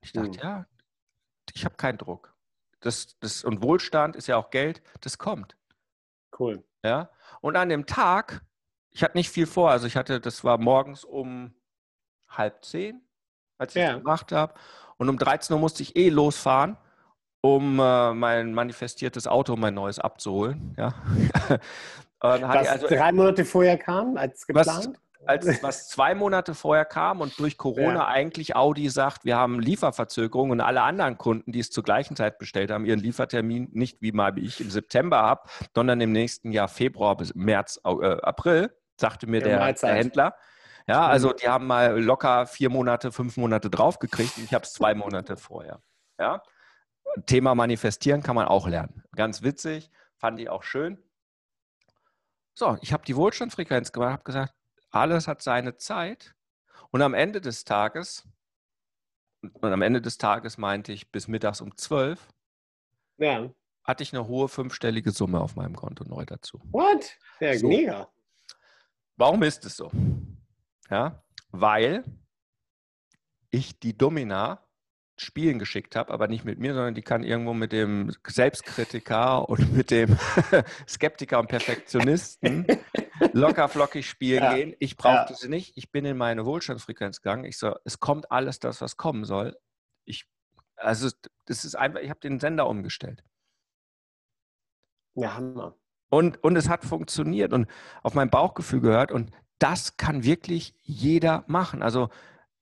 Ich 0.00 0.12
dachte, 0.12 0.30
Hm. 0.30 0.38
ja, 0.42 0.66
ich 1.54 1.64
habe 1.64 1.76
keinen 1.76 1.98
Druck. 1.98 2.34
Das, 2.80 3.18
das, 3.20 3.44
und 3.44 3.62
Wohlstand 3.62 4.16
ist 4.16 4.26
ja 4.26 4.36
auch 4.36 4.50
Geld, 4.50 4.82
das 5.02 5.18
kommt. 5.18 5.56
Cool. 6.38 6.64
Ja? 6.82 7.10
Und 7.42 7.56
an 7.56 7.68
dem 7.68 7.86
Tag, 7.86 8.42
ich 8.92 9.02
hatte 9.02 9.16
nicht 9.16 9.30
viel 9.30 9.46
vor, 9.46 9.70
also 9.70 9.86
ich 9.86 9.96
hatte, 9.96 10.20
das 10.20 10.42
war 10.44 10.58
morgens 10.58 11.04
um 11.04 11.54
halb 12.28 12.64
zehn, 12.64 13.00
als 13.58 13.74
ich 13.76 13.82
Ja. 13.82 13.92
das 13.92 13.98
gemacht 14.02 14.32
habe. 14.32 14.54
Und 14.96 15.08
um 15.08 15.18
13 15.18 15.54
Uhr 15.54 15.60
musste 15.60 15.82
ich 15.82 15.96
eh 15.96 16.08
losfahren, 16.10 16.76
um 17.40 17.78
äh, 17.80 18.12
mein 18.14 18.52
manifestiertes 18.52 19.26
Auto, 19.26 19.56
mein 19.56 19.74
neues 19.74 19.98
abzuholen. 19.98 20.74
Ja? 20.76 20.94
Was 22.20 22.68
also, 22.68 22.86
drei 22.86 23.12
Monate 23.12 23.44
vorher 23.46 23.78
kam, 23.78 24.16
als 24.16 24.44
Was- 24.48 24.66
geplant? 24.66 24.98
als 25.26 25.62
was 25.62 25.88
zwei 25.90 26.14
Monate 26.14 26.54
vorher 26.54 26.86
kam 26.86 27.20
und 27.20 27.38
durch 27.38 27.58
Corona 27.58 27.92
Ja. 27.94 28.06
eigentlich 28.08 28.56
Audi 28.56 28.88
sagt, 28.88 29.26
wir 29.26 29.36
haben 29.36 29.60
Lieferverzögerung 29.60 30.48
und 30.48 30.62
alle 30.62 30.80
anderen 30.80 31.18
Kunden, 31.18 31.52
die 31.52 31.58
es 31.60 31.70
zur 31.70 31.84
gleichen 31.84 32.16
Zeit 32.16 32.38
bestellt 32.38 32.70
haben, 32.70 32.86
ihren 32.86 33.00
Liefertermin 33.00 33.68
nicht 33.72 34.00
wie 34.00 34.12
mal 34.12 34.34
wie 34.36 34.40
ich 34.46 34.62
im 34.62 34.70
September 34.70 35.18
habe, 35.18 35.42
sondern 35.74 36.00
im 36.00 36.12
nächsten 36.12 36.52
Jahr 36.52 36.68
Februar 36.68 37.18
bis 37.18 37.34
März, 37.34 37.78
äh, 37.84 37.90
April, 38.22 38.74
sagte 39.00 39.26
mir 39.26 39.40
der, 39.40 39.58
Mahlzeit. 39.58 39.90
der 39.90 39.96
Händler. 39.96 40.36
Ja, 40.86 41.06
also 41.06 41.32
die 41.32 41.48
haben 41.48 41.66
mal 41.66 42.00
locker 42.00 42.46
vier 42.46 42.70
Monate, 42.70 43.12
fünf 43.12 43.36
Monate 43.36 43.70
draufgekriegt 43.70 44.36
und 44.38 44.44
ich 44.44 44.54
habe 44.54 44.64
es 44.64 44.72
zwei 44.72 44.94
Monate 44.94 45.36
vorher. 45.36 45.82
Ja. 46.18 46.42
Thema 47.26 47.54
Manifestieren 47.54 48.22
kann 48.22 48.34
man 48.36 48.46
auch 48.46 48.66
lernen. 48.68 49.02
Ganz 49.16 49.42
witzig, 49.42 49.90
fand 50.16 50.38
ich 50.40 50.48
auch 50.48 50.62
schön. 50.62 51.02
So, 52.54 52.76
ich 52.82 52.92
habe 52.92 53.04
die 53.04 53.16
Wohlstandsfrequenz 53.16 53.92
gemacht, 53.92 54.12
habe 54.12 54.24
gesagt, 54.24 54.54
alles 54.90 55.28
hat 55.28 55.42
seine 55.42 55.76
Zeit. 55.76 56.34
Und 56.90 57.02
am 57.02 57.14
Ende 57.14 57.40
des 57.40 57.64
Tages, 57.64 58.26
und 59.42 59.72
am 59.72 59.82
Ende 59.82 60.00
des 60.02 60.18
Tages 60.18 60.58
meinte 60.58 60.92
ich 60.92 61.10
bis 61.12 61.28
mittags 61.28 61.60
um 61.60 61.76
12, 61.76 62.28
Ja. 63.18 63.48
hatte 63.84 64.02
ich 64.02 64.12
eine 64.12 64.26
hohe 64.26 64.48
fünfstellige 64.48 65.12
Summe 65.12 65.40
auf 65.40 65.56
meinem 65.56 65.76
Konto 65.76 66.04
neu 66.04 66.24
dazu. 66.24 66.60
What? 66.72 67.16
Ja, 67.38 67.56
So. 67.56 67.68
mega. 67.68 68.08
Warum 69.20 69.42
ist 69.42 69.66
es 69.66 69.76
so? 69.76 69.90
Ja, 70.88 71.22
weil 71.50 72.04
ich 73.50 73.78
die 73.78 73.96
Domina 73.96 74.66
spielen 75.18 75.58
geschickt 75.58 75.94
habe, 75.94 76.10
aber 76.10 76.26
nicht 76.26 76.46
mit 76.46 76.58
mir, 76.58 76.72
sondern 76.72 76.94
die 76.94 77.02
kann 77.02 77.22
irgendwo 77.22 77.52
mit 77.52 77.70
dem 77.72 78.10
Selbstkritiker 78.26 79.46
und 79.46 79.74
mit 79.74 79.90
dem 79.90 80.16
Skeptiker 80.88 81.38
und 81.38 81.48
Perfektionisten 81.48 82.66
locker 83.34 83.68
flockig 83.68 84.08
spielen 84.08 84.42
Ja. 84.44 84.54
gehen. 84.54 84.74
Ich 84.78 84.96
brauchte 84.96 85.34
Ja. 85.34 85.38
sie 85.38 85.50
nicht. 85.50 85.76
Ich 85.76 85.92
bin 85.92 86.06
in 86.06 86.16
meine 86.16 86.46
Wohlstandsfrequenz 86.46 87.20
gegangen. 87.20 87.44
Ich 87.44 87.58
so, 87.58 87.74
es 87.84 88.00
kommt 88.00 88.32
alles 88.32 88.58
das, 88.58 88.80
was 88.80 88.96
kommen 88.96 89.26
soll. 89.26 89.54
Ich, 90.06 90.26
also 90.76 91.10
das 91.44 91.66
ist 91.66 91.74
einfach, 91.74 92.00
ich 92.00 92.08
habe 92.08 92.20
den 92.20 92.40
Sender 92.40 92.66
umgestellt. 92.66 93.22
Ja, 95.14 95.34
Hammer. 95.34 95.76
Und, 96.10 96.42
und 96.42 96.56
es 96.56 96.68
hat 96.68 96.84
funktioniert 96.84 97.52
und 97.52 97.66
auf 98.02 98.14
mein 98.14 98.30
Bauchgefühl 98.30 98.80
gehört. 98.80 99.12
Und 99.12 99.30
das 99.58 99.96
kann 99.96 100.24
wirklich 100.24 100.74
jeder 100.82 101.44
machen. 101.46 101.82
Also, 101.82 102.10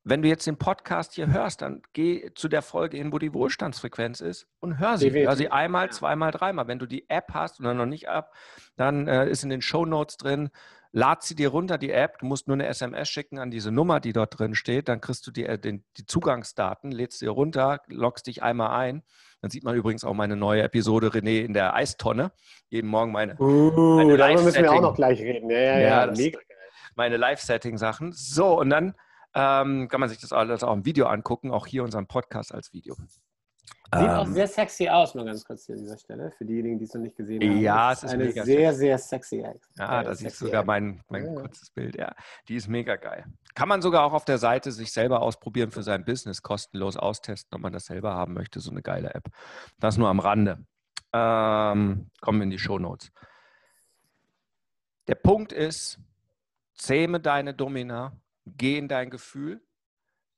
wenn 0.04 0.22
du 0.22 0.28
jetzt 0.28 0.46
den 0.46 0.56
Podcast 0.56 1.14
hier 1.14 1.26
hörst, 1.26 1.60
dann 1.60 1.82
geh 1.92 2.30
zu 2.34 2.48
der 2.48 2.62
Folge 2.62 2.96
hin, 2.96 3.12
wo 3.12 3.18
die 3.18 3.34
Wohlstandsfrequenz 3.34 4.20
ist 4.20 4.46
und 4.60 4.78
hör 4.78 4.96
sie. 4.96 5.10
Hör 5.10 5.36
sie 5.36 5.50
einmal, 5.50 5.90
zweimal, 5.90 6.30
dreimal. 6.30 6.66
Wenn 6.66 6.78
du 6.78 6.86
die 6.86 7.08
App 7.10 7.34
hast 7.34 7.60
oder 7.60 7.74
noch 7.74 7.86
nicht 7.86 8.08
ab, 8.08 8.32
dann 8.76 9.06
äh, 9.06 9.28
ist 9.28 9.42
in 9.42 9.50
den 9.50 9.60
Show 9.60 9.84
Notes 9.84 10.16
drin. 10.16 10.50
Lad 10.92 11.22
sie 11.22 11.34
dir 11.34 11.50
runter, 11.50 11.76
die 11.78 11.90
App. 11.90 12.18
Du 12.18 12.26
musst 12.26 12.48
nur 12.48 12.54
eine 12.54 12.66
SMS 12.66 13.08
schicken 13.08 13.38
an 13.38 13.50
diese 13.50 13.70
Nummer, 13.70 14.00
die 14.00 14.12
dort 14.12 14.38
drin 14.38 14.54
steht. 14.54 14.88
Dann 14.88 15.00
kriegst 15.00 15.26
du 15.26 15.30
die, 15.30 15.44
äh, 15.44 15.58
den, 15.58 15.84
die 15.96 16.06
Zugangsdaten, 16.06 16.90
lädst 16.90 17.18
sie 17.18 17.26
dir 17.26 17.32
runter, 17.32 17.80
loggst 17.88 18.26
dich 18.26 18.42
einmal 18.42 18.70
ein. 18.70 19.02
Dann 19.42 19.50
sieht 19.50 19.64
man 19.64 19.76
übrigens 19.76 20.02
auch 20.04 20.14
meine 20.14 20.34
neue 20.36 20.62
Episode 20.62 21.08
René 21.08 21.44
in 21.44 21.52
der 21.52 21.74
Eistonne. 21.74 22.32
Jeden 22.70 22.88
Morgen 22.88 23.12
meine 23.12 23.38
Uh, 23.38 23.98
Eine 23.98 24.16
darüber 24.16 24.42
müssen 24.42 24.62
wir 24.62 24.72
auch 24.72 24.80
noch 24.80 24.94
gleich 24.96 25.20
reden. 25.20 25.50
Ja, 25.50 25.58
ja, 25.58 25.78
Ja, 25.78 25.78
ja. 25.78 26.06
das- 26.06 26.18
meine 26.94 27.16
Live-Setting-Sachen. 27.16 28.12
So, 28.12 28.58
und 28.58 28.70
dann 28.70 28.94
ähm, 29.34 29.88
kann 29.88 30.00
man 30.00 30.08
sich 30.08 30.18
das 30.20 30.32
alles 30.32 30.64
auch 30.64 30.72
im 30.72 30.84
Video 30.84 31.06
angucken, 31.06 31.52
auch 31.52 31.66
hier 31.66 31.84
unseren 31.84 32.06
Podcast 32.08 32.52
als 32.52 32.72
Video. 32.72 32.96
Sieht 33.94 34.10
auch 34.10 34.26
Ähm, 34.26 34.34
sehr 34.34 34.46
sexy 34.46 34.86
aus, 34.86 35.14
mal 35.14 35.24
ganz 35.24 35.42
kurz 35.46 35.64
hier 35.64 35.74
an 35.74 35.80
dieser 35.80 35.96
Stelle, 35.96 36.30
für 36.32 36.44
diejenigen, 36.44 36.78
die 36.78 36.84
es 36.84 36.92
noch 36.92 37.00
nicht 37.00 37.16
gesehen 37.16 37.42
haben. 37.42 37.58
Ja, 37.58 37.92
es 37.92 38.02
ist 38.02 38.10
eine 38.12 38.24
mega 38.24 38.44
sehr, 38.44 38.74
sehr 38.74 38.98
sexy 38.98 39.40
Act. 39.40 39.66
ja, 39.78 40.02
äh, 40.02 40.04
da 40.04 40.12
du 40.12 40.28
sogar 40.28 40.62
mein, 40.64 41.02
mein 41.08 41.24
Ja, 41.24 41.32
ja. 41.32 41.40
kurzes 41.40 41.70
Bild. 41.70 41.96
Ja, 41.96 42.14
die 42.48 42.56
ist 42.56 42.68
mega 42.68 42.96
geil. 42.96 43.24
Kann 43.54 43.66
man 43.66 43.80
sogar 43.80 44.04
auch 44.04 44.12
auf 44.12 44.26
der 44.26 44.36
Seite 44.36 44.72
sich 44.72 44.92
selber 44.92 45.22
ausprobieren 45.22 45.70
für 45.70 45.82
sein 45.82 46.04
Business, 46.04 46.42
kostenlos 46.42 46.98
austesten, 46.98 47.56
ob 47.56 47.62
man 47.62 47.72
das 47.72 47.86
selber 47.86 48.12
haben 48.14 48.34
möchte. 48.34 48.60
So 48.60 48.70
eine 48.70 48.82
geile 48.82 49.14
App. 49.14 49.24
Das 49.78 49.96
nur 49.96 50.08
am 50.10 50.20
Rande. 50.20 50.66
Ähm, 51.14 52.10
kommen 52.20 52.42
in 52.42 52.50
die 52.50 52.58
Show 52.58 52.78
Notes. 52.78 53.10
Der 55.06 55.14
Punkt 55.14 55.52
ist, 55.52 55.98
zähme 56.74 57.20
deine 57.20 57.54
Domina, 57.54 58.12
geh 58.44 58.76
in 58.76 58.88
dein 58.88 59.08
Gefühl, 59.08 59.62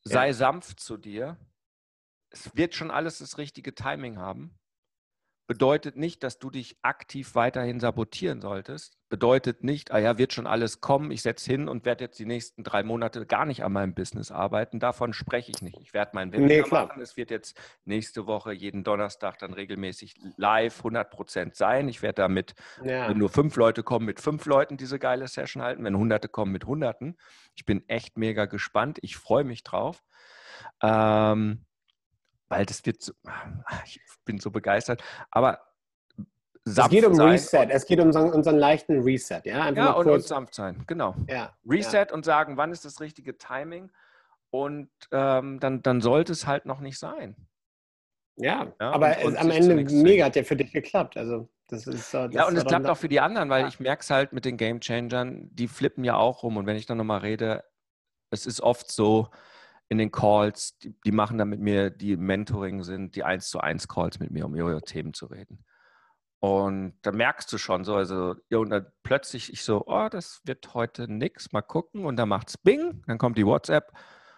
sei 0.04 0.28
Ja. 0.28 0.34
sanft 0.34 0.78
zu 0.78 0.96
dir. 0.96 1.36
Es 2.30 2.56
wird 2.56 2.74
schon 2.74 2.90
alles 2.90 3.18
das 3.18 3.38
richtige 3.38 3.74
Timing 3.74 4.18
haben. 4.18 4.56
bedeutet 5.48 5.96
nicht, 5.96 6.22
dass 6.22 6.38
du 6.38 6.48
dich 6.48 6.76
aktiv 6.82 7.34
weiterhin 7.34 7.80
sabotieren 7.80 8.40
solltest. 8.40 8.96
Bedeutet 9.08 9.64
nicht, 9.64 9.90
ah 9.90 9.98
ja, 9.98 10.16
wird 10.16 10.32
schon 10.32 10.46
alles 10.46 10.80
kommen, 10.80 11.10
ich 11.10 11.22
setze 11.22 11.50
hin 11.50 11.68
und 11.68 11.84
werde 11.84 12.04
jetzt 12.04 12.20
die 12.20 12.24
nächsten 12.24 12.62
drei 12.62 12.84
Monate 12.84 13.26
gar 13.26 13.44
nicht 13.46 13.64
an 13.64 13.72
meinem 13.72 13.92
Business 13.92 14.30
arbeiten. 14.30 14.78
Davon 14.78 15.12
spreche 15.12 15.50
ich 15.50 15.60
nicht. 15.60 15.76
Ich 15.80 15.92
werde 15.92 16.12
mein 16.14 16.30
Webinar 16.30 16.48
Nee, 16.48 16.62
machen. 16.70 17.00
Es 17.00 17.16
wird 17.16 17.32
jetzt 17.32 17.60
nächste 17.84 18.28
Woche 18.28 18.52
jeden 18.52 18.84
Donnerstag 18.84 19.38
dann 19.40 19.52
regelmäßig 19.52 20.14
live 20.36 20.78
100 20.78 21.10
Prozent 21.10 21.56
sein. 21.56 21.88
Ich 21.88 22.00
werde 22.00 22.22
damit, 22.22 22.54
Ja. 22.84 23.08
wenn 23.08 23.18
nur 23.18 23.28
fünf 23.28 23.56
Leute 23.56 23.82
kommen, 23.82 24.06
mit 24.06 24.20
fünf 24.20 24.46
Leuten 24.46 24.76
diese 24.76 25.00
geile 25.00 25.26
Session 25.26 25.64
halten. 25.64 25.82
Wenn 25.82 25.96
Hunderte 25.96 26.28
kommen, 26.28 26.52
mit 26.52 26.64
Hunderten. 26.64 27.16
Ich 27.56 27.64
bin 27.64 27.82
echt 27.88 28.16
mega 28.16 28.46
gespannt. 28.46 29.00
Ich 29.02 29.16
freue 29.16 29.42
mich 29.42 29.64
drauf. 29.64 30.04
Ähm, 30.80 31.64
weil 32.50 32.66
das 32.66 32.84
wird 32.84 33.00
so, 33.00 33.12
ich 33.86 34.00
bin 34.26 34.38
so 34.38 34.50
begeistert. 34.50 35.02
Aber 35.30 35.60
Es 36.64 36.74
sanft 36.74 36.90
geht 36.90 37.06
um 37.06 37.14
sein 37.14 37.28
Reset. 37.30 37.68
Es 37.70 37.86
geht 37.86 38.00
um 38.00 38.08
unseren, 38.08 38.58
leichten 38.58 39.00
Reset. 39.02 39.40
Ja, 39.44 39.62
einfach 39.62 39.82
ja, 39.84 39.92
und, 39.92 40.06
und 40.06 40.22
sanft 40.22 40.54
sein, 40.54 40.84
genau. 40.86 41.14
ja. 41.28 41.56
Reset 41.66 42.06
und 42.12 42.24
sagen, 42.24 42.56
wann 42.58 42.72
ist 42.72 42.84
das 42.84 43.00
richtige 43.00 43.38
Timing? 43.38 43.90
Und 44.50 44.90
ähm, 45.12 45.60
dann, 45.60 45.80
dann 45.82 46.00
sollte 46.00 46.32
es 46.32 46.46
halt 46.46 46.66
noch 46.66 46.80
nicht 46.80 46.98
sein. 46.98 47.36
Ja, 48.36 48.72
Ja, 48.80 48.90
aber 48.90 49.06
und- 49.06 49.12
es, 49.18 49.24
und 49.24 49.36
am 49.38 49.50
Ende 49.50 49.76
mega 49.94 50.24
hat 50.26 50.34
ja 50.36 50.42
für 50.42 50.56
dich 50.56 50.72
geklappt. 50.72 51.16
Also 51.16 51.48
das 51.68 51.86
ist 51.86 52.12
das 52.12 52.32
Ja, 52.34 52.48
und 52.48 52.56
es 52.56 52.64
klappt 52.64 52.86
auch 52.88 52.96
für 52.96 53.08
die 53.08 53.20
anderen, 53.20 53.48
weil 53.48 53.62
Ja. 53.62 53.68
ich 53.68 53.78
merke 53.78 54.00
es 54.02 54.10
halt 54.10 54.32
mit 54.32 54.44
den 54.44 54.56
Game 54.56 54.80
Changern, 54.80 55.48
die 55.54 55.68
flippen 55.68 56.02
ja 56.02 56.16
auch 56.16 56.42
rum. 56.42 56.56
Und 56.56 56.66
wenn 56.66 56.76
ich 56.76 56.86
dann 56.86 56.98
nochmal 56.98 57.20
rede, 57.20 57.62
es 58.30 58.44
ist 58.46 58.60
oft 58.60 58.90
so 58.90 59.28
in 59.90 59.98
den 59.98 60.12
Calls, 60.12 60.78
die, 60.78 60.94
die 61.04 61.12
machen 61.12 61.36
dann 61.36 61.48
mit 61.48 61.60
mir, 61.60 61.90
die 61.90 62.16
Mentoring 62.16 62.84
sind, 62.84 63.16
die 63.16 63.24
1 63.24 63.50
zu 63.50 63.60
1 63.60 63.88
Calls 63.88 64.20
mit 64.20 64.30
mir, 64.30 64.46
um 64.46 64.54
über 64.54 64.80
Themen 64.80 65.12
zu 65.12 65.26
reden. 65.26 65.64
Und 66.38 66.94
da 67.02 67.12
merkst 67.12 67.52
du 67.52 67.58
schon 67.58 67.84
so, 67.84 67.96
also, 67.96 68.36
ja, 68.48 68.58
und 68.58 68.70
dann 68.70 68.86
plötzlich 69.02 69.52
ich 69.52 69.62
so, 69.62 69.84
oh, 69.86 70.08
das 70.08 70.40
wird 70.44 70.72
heute 70.74 71.12
nix, 71.12 71.52
mal 71.52 71.60
gucken. 71.60 72.06
Und 72.06 72.16
dann 72.16 72.30
macht's 72.30 72.56
Bing, 72.56 73.02
dann 73.06 73.18
kommt 73.18 73.36
die 73.36 73.44
WhatsApp. 73.44 73.92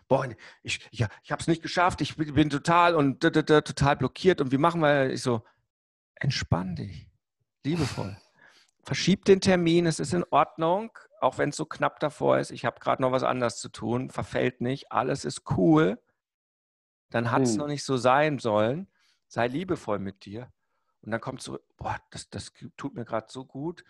Boah, 0.09 0.27
ich, 0.62 0.88
ja, 0.91 1.09
ich 1.23 1.31
habe 1.31 1.41
es 1.41 1.47
nicht 1.47 1.62
geschafft, 1.62 2.01
ich 2.01 2.17
bin, 2.17 2.35
bin 2.35 2.51
total 2.51 2.95
und 2.97 3.21
total 3.21 3.97
blockiert. 3.97 4.41
Und 4.41 4.53
wie 4.53 4.59
machen 4.59 4.81
wir? 4.81 5.11
Ich 5.11 5.23
so, 5.23 5.45
entspann 6.15 6.77
dich, 6.77 7.07
liebevoll. 7.65 8.17
Verschieb 8.85 9.27
den 9.27 9.41
Termin, 9.41 9.87
es 9.87 10.01
ist 10.01 10.15
in 10.15 10.25
Ordnung, 10.31 10.91
auch 11.23 11.39
wenn 11.39 11.51
es 11.51 11.57
so 11.57 11.67
knapp 11.67 12.01
davor 12.01 12.39
ist. 12.39 12.51
Ich 12.51 12.65
habe 12.65 12.81
gerade 12.81 13.03
noch 13.03 13.13
was 13.13 13.23
anderes 13.23 13.59
zu 13.59 13.69
tun, 13.69 14.11
verfällt 14.11 14.61
nicht, 14.61 14.93
alles 14.93 15.25
ist 15.25 15.43
cool. 15.57 15.99
Dann 17.11 17.31
hat 17.31 17.47
es 17.47 17.53
Hm. 17.53 17.59
noch 17.59 17.67
nicht 17.67 17.85
so 17.85 17.97
sein 17.97 18.39
sollen. 18.39 18.89
Sei 19.29 19.47
liebevoll 19.47 19.99
mit 19.99 20.25
dir. 20.25 20.53
Und 21.03 21.11
dann 21.11 21.21
kommt 21.21 21.43
so, 21.43 21.59
boah, 21.77 21.97
das, 22.11 22.31
das 22.31 22.53
tut 22.77 22.95
mir 22.95 23.05
gerade 23.05 23.27
so 23.31 23.45
gut. 23.45 23.85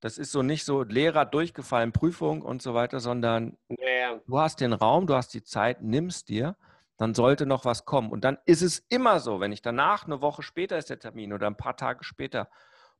Das 0.00 0.18
ist 0.18 0.32
so 0.32 0.42
nicht 0.42 0.64
so 0.64 0.82
Lehrer 0.82 1.24
durchgefallen, 1.24 1.92
Prüfung 1.92 2.42
und 2.42 2.62
so 2.62 2.74
weiter, 2.74 3.00
sondern 3.00 3.56
Ja, 3.68 4.20
du 4.26 4.38
hast 4.38 4.60
den 4.60 4.72
Raum, 4.72 5.06
du 5.06 5.14
hast 5.14 5.34
die 5.34 5.44
Zeit, 5.44 5.82
nimmst 5.82 6.28
dir, 6.28 6.56
dann 6.98 7.14
sollte 7.14 7.46
noch 7.46 7.64
was 7.64 7.84
kommen. 7.84 8.10
Und 8.10 8.24
dann 8.24 8.38
ist 8.46 8.62
es 8.62 8.80
immer 8.90 9.20
so, 9.20 9.40
wenn 9.40 9.52
ich 9.52 9.62
danach, 9.62 10.06
eine 10.06 10.20
Woche 10.22 10.42
später 10.42 10.78
ist 10.78 10.90
der 10.90 10.98
Termin 11.00 11.32
oder 11.32 11.46
ein 11.48 11.56
paar 11.56 11.76
Tage 11.76 12.04
später, 12.04 12.50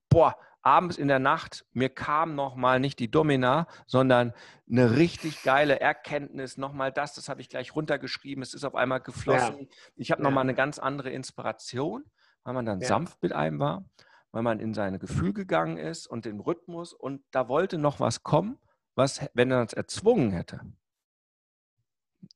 boah, 0.09 0.37
abends 0.65 0.97
in 0.97 1.09
der 1.09 1.19
Nacht, 1.19 1.67
mir 1.73 1.91
kam 1.91 2.35
nochmal 2.35 2.81
nicht 2.81 2.99
die 2.99 3.11
Domina, 3.11 3.67
sondern 3.87 4.33
eine 4.69 4.97
richtig 4.97 5.43
geile 5.43 5.79
Erkenntnis, 5.79 6.57
nochmal 6.57 6.91
das, 6.91 7.15
das 7.15 7.29
habe 7.29 7.41
ich 7.41 7.49
gleich 7.49 7.75
runtergeschrieben, 7.75 8.43
es 8.43 8.55
ist 8.55 8.65
auf 8.65 8.75
einmal 8.75 9.01
geflossen. 9.01 9.69
Ich 9.97 10.11
habe 10.11 10.23
Ja. 10.23 10.25
nochmal 10.29 10.43
eine 10.45 10.55
ganz 10.55 10.79
andere 10.79 11.11
Inspiration, 11.11 12.05
weil 12.45 12.55
man 12.55 12.65
dann 12.65 12.81
Ja. 12.81 12.87
sanft 12.89 13.23
mit 13.23 13.33
einem 13.33 13.59
war, 13.59 13.85
weil 14.33 14.43
man 14.43 14.59
in 14.59 14.73
seine 14.75 14.99
Gefühl 14.99 15.35
gegangen 15.35 15.77
ist 15.77 16.07
und 16.07 16.25
den 16.25 16.41
Rhythmus 16.41 16.93
und 16.95 17.23
da 17.31 17.49
wollte 17.49 17.77
noch 17.79 18.01
was 18.01 18.23
kommen, 18.23 18.59
was, 18.95 19.21
wenn 19.35 19.51
er 19.51 19.61
uns 19.61 19.75
erzwungen 19.75 20.31
hätte, 20.31 20.61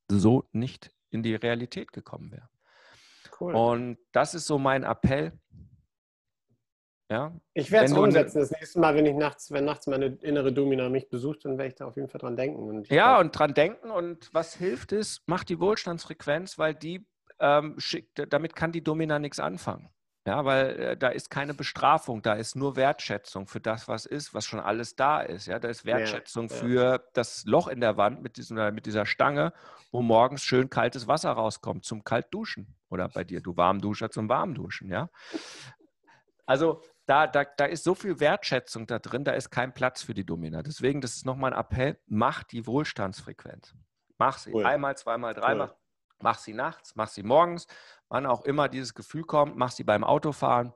so 0.09 0.49
nicht 0.53 0.95
in 1.11 1.23
die 1.23 1.35
Realität 1.35 1.93
gekommen 1.93 2.31
wäre. 2.31 2.49
Cool. 3.41 3.55
Und 3.55 3.99
das 4.13 4.35
ist 4.35 4.47
so 4.47 4.59
mein 4.59 4.85
Appell. 4.85 5.33
Ja, 7.11 7.33
ich 7.55 7.71
werde 7.71 7.87
es 7.87 7.93
umsetzen. 7.93 8.41
Das 8.41 8.51
nächste 8.51 8.81
Mal, 8.81 8.95
wenn 8.95 9.07
ich 9.07 9.15
nachts, 9.15 9.51
wenn 9.51 9.65
nachts 9.65 9.87
meine 9.87 10.19
innere 10.21 10.53
Domina 10.53 10.91
mich 10.91 11.09
besucht, 11.09 11.47
dann 11.47 11.57
werde 11.57 11.69
ich 11.69 11.75
da 11.75 11.87
auf 11.87 11.97
jeden 11.97 12.09
Fall 12.09 12.21
dran 12.21 12.37
denken. 12.37 12.69
Und 12.69 12.89
ja, 12.91 13.15
glaub, 13.15 13.21
und 13.25 13.39
dran 13.39 13.55
denken. 13.55 13.91
Und 13.91 14.29
was 14.35 14.55
hilft 14.55 14.93
ist, 14.93 15.23
mach 15.27 15.43
die 15.45 15.59
Wohlstandsfrequenz, 15.59 16.59
weil 16.59 16.75
die 16.75 17.07
ähm, 17.41 17.75
schickt, 17.79 18.31
damit 18.31 18.55
kann 18.55 18.73
die 18.73 18.85
Domina 18.85 19.19
nichts 19.19 19.41
anfangen. 19.41 19.89
Ja, 20.27 20.45
weil 20.45 20.79
äh, 20.79 20.97
da 20.99 21.09
ist 21.09 21.31
keine 21.31 21.55
Bestrafung, 21.55 22.21
da 22.21 22.35
ist 22.35 22.55
nur 22.55 22.77
Wertschätzung 22.77 23.47
für 23.47 23.61
das, 23.61 23.89
was 23.89 24.05
ist, 24.05 24.35
was 24.35 24.45
schon 24.45 24.61
alles 24.61 24.95
da 24.95 25.23
ist. 25.23 25.47
Ja, 25.47 25.59
da 25.59 25.69
ist 25.69 25.87
Wertschätzung 25.87 26.49
ja. 26.49 26.55
für 26.55 27.09
das 27.15 27.47
Loch 27.47 27.69
in 27.69 27.81
der 27.81 27.97
Wand 27.97 28.23
mit, 28.23 28.37
diesem, 28.37 28.75
mit 28.75 28.85
dieser 28.85 29.07
Stange, 29.07 29.55
wo 29.91 30.03
morgens 30.03 30.43
schön 30.43 30.69
kaltes 30.69 31.09
Wasser 31.09 31.31
rauskommt 31.31 31.87
zum 31.87 32.05
Kaltduschen. 32.05 32.75
Oder 32.91 33.09
bei 33.09 33.25
dir, 33.25 33.41
du 33.41 33.57
Warmduscher 33.57 34.11
zum 34.11 34.29
Warmduschen, 34.29 34.91
ja. 34.91 35.09
Also 36.45 36.83
da, 37.09 37.27
da, 37.27 37.45
da 37.45 37.65
ist 37.65 37.85
so 37.85 37.95
viel 37.95 38.21
Wertschätzung 38.21 38.87
da 38.87 38.99
drin, 38.99 39.25
da 39.25 39.33
ist 39.33 39.49
kein 39.51 39.73
Platz 39.73 40.03
für 40.03 40.13
die 40.13 40.27
Domina. 40.27 40.63
Deswegen, 40.63 41.01
das 41.01 41.17
ist 41.17 41.25
nochmal 41.25 41.55
ein 41.55 41.59
Appell, 41.59 41.99
mach 42.07 42.45
die 42.45 42.67
Wohlstandsfrequenz. 42.67 43.75
Mach 44.19 44.37
sie 44.37 44.53
Cool. 44.53 44.67
einmal, 44.67 44.95
zweimal, 44.99 45.33
dreimal. 45.33 45.75
Mach 46.21 46.39
sie 46.39 46.53
nachts, 46.53 46.97
mach 46.97 47.09
sie 47.09 47.23
morgens, 47.23 47.67
wann 48.09 48.27
auch 48.27 48.45
immer 48.45 48.69
dieses 48.69 48.93
Gefühl 48.93 49.23
kommt, 49.23 49.57
mach 49.57 49.71
sie 49.71 49.85
beim 49.85 50.05
Autofahren, 50.05 50.75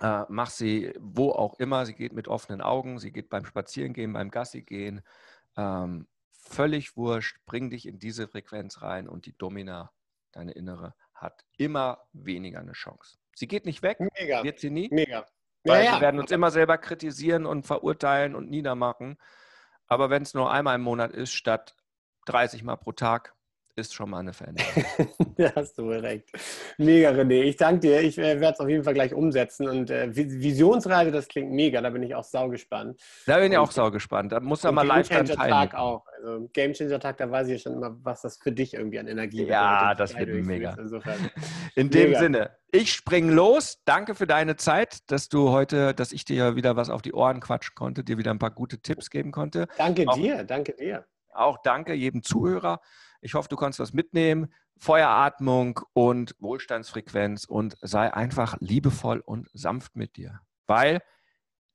äh, 0.00 0.24
mach 0.28 0.50
sie 0.50 0.92
wo 0.98 1.30
auch 1.30 1.54
immer. 1.60 1.86
Sie 1.86 1.94
geht 1.94 2.12
mit 2.12 2.26
offenen 2.26 2.60
Augen, 2.60 2.98
sie 2.98 3.12
geht 3.12 3.28
beim 3.28 3.44
Spazierengehen, 3.44 4.12
beim 4.12 4.30
Gassi 4.30 4.62
gehen. 4.62 5.02
Ähm, 5.56 6.08
völlig 6.32 6.96
wurscht, 6.96 7.38
bring 7.46 7.70
dich 7.70 7.86
in 7.86 8.00
diese 8.00 8.26
Frequenz 8.26 8.82
rein 8.82 9.06
und 9.08 9.26
die 9.26 9.36
Domina, 9.38 9.92
deine 10.32 10.52
innere, 10.52 10.94
hat 11.14 11.44
immer 11.58 12.08
weniger 12.12 12.58
eine 12.58 12.72
Chance. 12.72 13.18
Sie 13.36 13.46
geht 13.46 13.66
nicht 13.66 13.82
weg, 13.82 13.98
Mega. 14.18 14.42
wird 14.42 14.58
sie 14.58 14.70
nie, 14.70 14.88
Mega. 14.90 15.26
weil 15.62 15.84
ja, 15.84 15.90
wir 15.90 15.96
ja. 15.96 16.00
werden 16.00 16.18
uns 16.20 16.30
immer 16.30 16.50
selber 16.50 16.78
kritisieren 16.78 17.44
und 17.44 17.66
verurteilen 17.66 18.34
und 18.34 18.48
niedermachen. 18.48 19.18
Aber 19.86 20.08
wenn 20.08 20.22
es 20.22 20.32
nur 20.32 20.50
einmal 20.50 20.76
im 20.76 20.80
Monat 20.80 21.12
ist, 21.12 21.32
statt 21.32 21.76
30 22.24 22.62
Mal 22.62 22.76
pro 22.76 22.92
Tag, 22.92 23.35
ist 23.76 23.94
schon 23.94 24.10
mal 24.10 24.20
eine 24.20 24.32
Veränderung. 24.32 24.72
Da 25.38 25.52
hast 25.54 25.76
du 25.76 25.84
wohl 25.84 25.98
recht. 25.98 26.30
Mega, 26.78 27.10
René. 27.10 27.42
Ich 27.42 27.56
danke 27.58 27.80
dir. 27.80 28.00
Ich 28.00 28.16
äh, 28.16 28.40
werde 28.40 28.54
es 28.54 28.60
auf 28.60 28.68
jeden 28.70 28.84
Fall 28.84 28.94
gleich 28.94 29.12
umsetzen. 29.12 29.68
Und 29.68 29.90
äh, 29.90 30.08
Vis- 30.10 30.40
Visionsreise, 30.40 31.10
das 31.10 31.28
klingt 31.28 31.52
mega. 31.52 31.82
Da 31.82 31.90
bin 31.90 32.02
ich 32.02 32.14
auch 32.14 32.24
saugespannt. 32.24 32.98
Da 33.26 33.38
bin 33.38 33.52
ich 33.52 33.58
auch 33.58 33.66
Und- 33.66 33.74
sau 33.74 33.90
gespannt. 33.90 34.32
Da 34.32 34.40
muss 34.40 34.64
er 34.64 34.72
mal 34.72 34.86
live 34.86 35.08
dann 35.10 35.18
Game 35.18 35.26
Changer 35.26 35.38
teilnehmen. 35.42 35.70
Tag 35.70 35.74
auch. 35.78 36.06
Also 36.16 36.48
Game 36.54 36.72
Changer 36.72 36.98
Tag, 37.00 37.18
da 37.18 37.30
weiß 37.30 37.48
ich 37.48 37.52
ja 37.52 37.58
schon 37.58 37.74
immer, 37.74 37.94
was 38.02 38.22
das 38.22 38.38
für 38.38 38.50
dich 38.50 38.72
irgendwie 38.72 38.98
an 38.98 39.08
Energie 39.08 39.44
Ja, 39.44 39.92
bedeutet, 39.92 40.00
das 40.00 40.16
wird 40.18 40.28
du 40.30 40.32
dich 40.36 40.46
mega. 40.46 40.74
In 41.74 41.90
dem 41.90 42.08
Mega. 42.08 42.18
Sinne, 42.18 42.50
ich 42.72 42.92
spring 42.94 43.28
los. 43.30 43.82
Danke 43.84 44.14
für 44.14 44.26
deine 44.26 44.56
Zeit, 44.56 45.10
dass 45.10 45.28
du 45.28 45.50
heute, 45.50 45.92
dass 45.92 46.12
ich 46.12 46.24
dir 46.24 46.56
wieder 46.56 46.76
was 46.76 46.88
auf 46.88 47.02
die 47.02 47.12
Ohren 47.12 47.40
quatschen 47.40 47.74
konnte, 47.74 48.04
dir 48.04 48.16
wieder 48.16 48.30
ein 48.30 48.38
paar 48.38 48.52
gute 48.52 48.78
Tipps 48.80 49.10
geben 49.10 49.32
konnte. 49.32 49.66
Danke 49.76 50.04
Auch- 50.08 50.14
dir, 50.16 50.44
danke 50.44 50.72
dir. 50.72 51.04
Auch 51.34 51.58
danke 51.62 51.92
jedem 51.92 52.22
Zuhörer. 52.22 52.80
Ich 53.20 53.34
hoffe, 53.34 53.48
du 53.48 53.56
kannst 53.56 53.78
was 53.78 53.92
mitnehmen. 53.92 54.52
Feueratmung 54.78 55.80
und 55.92 56.34
Wohlstandsfrequenz 56.38 57.44
und 57.44 57.76
sei 57.80 58.12
einfach 58.12 58.56
liebevoll 58.60 59.20
und 59.20 59.48
sanft 59.52 59.96
mit 59.96 60.16
dir, 60.16 60.40
weil 60.66 61.00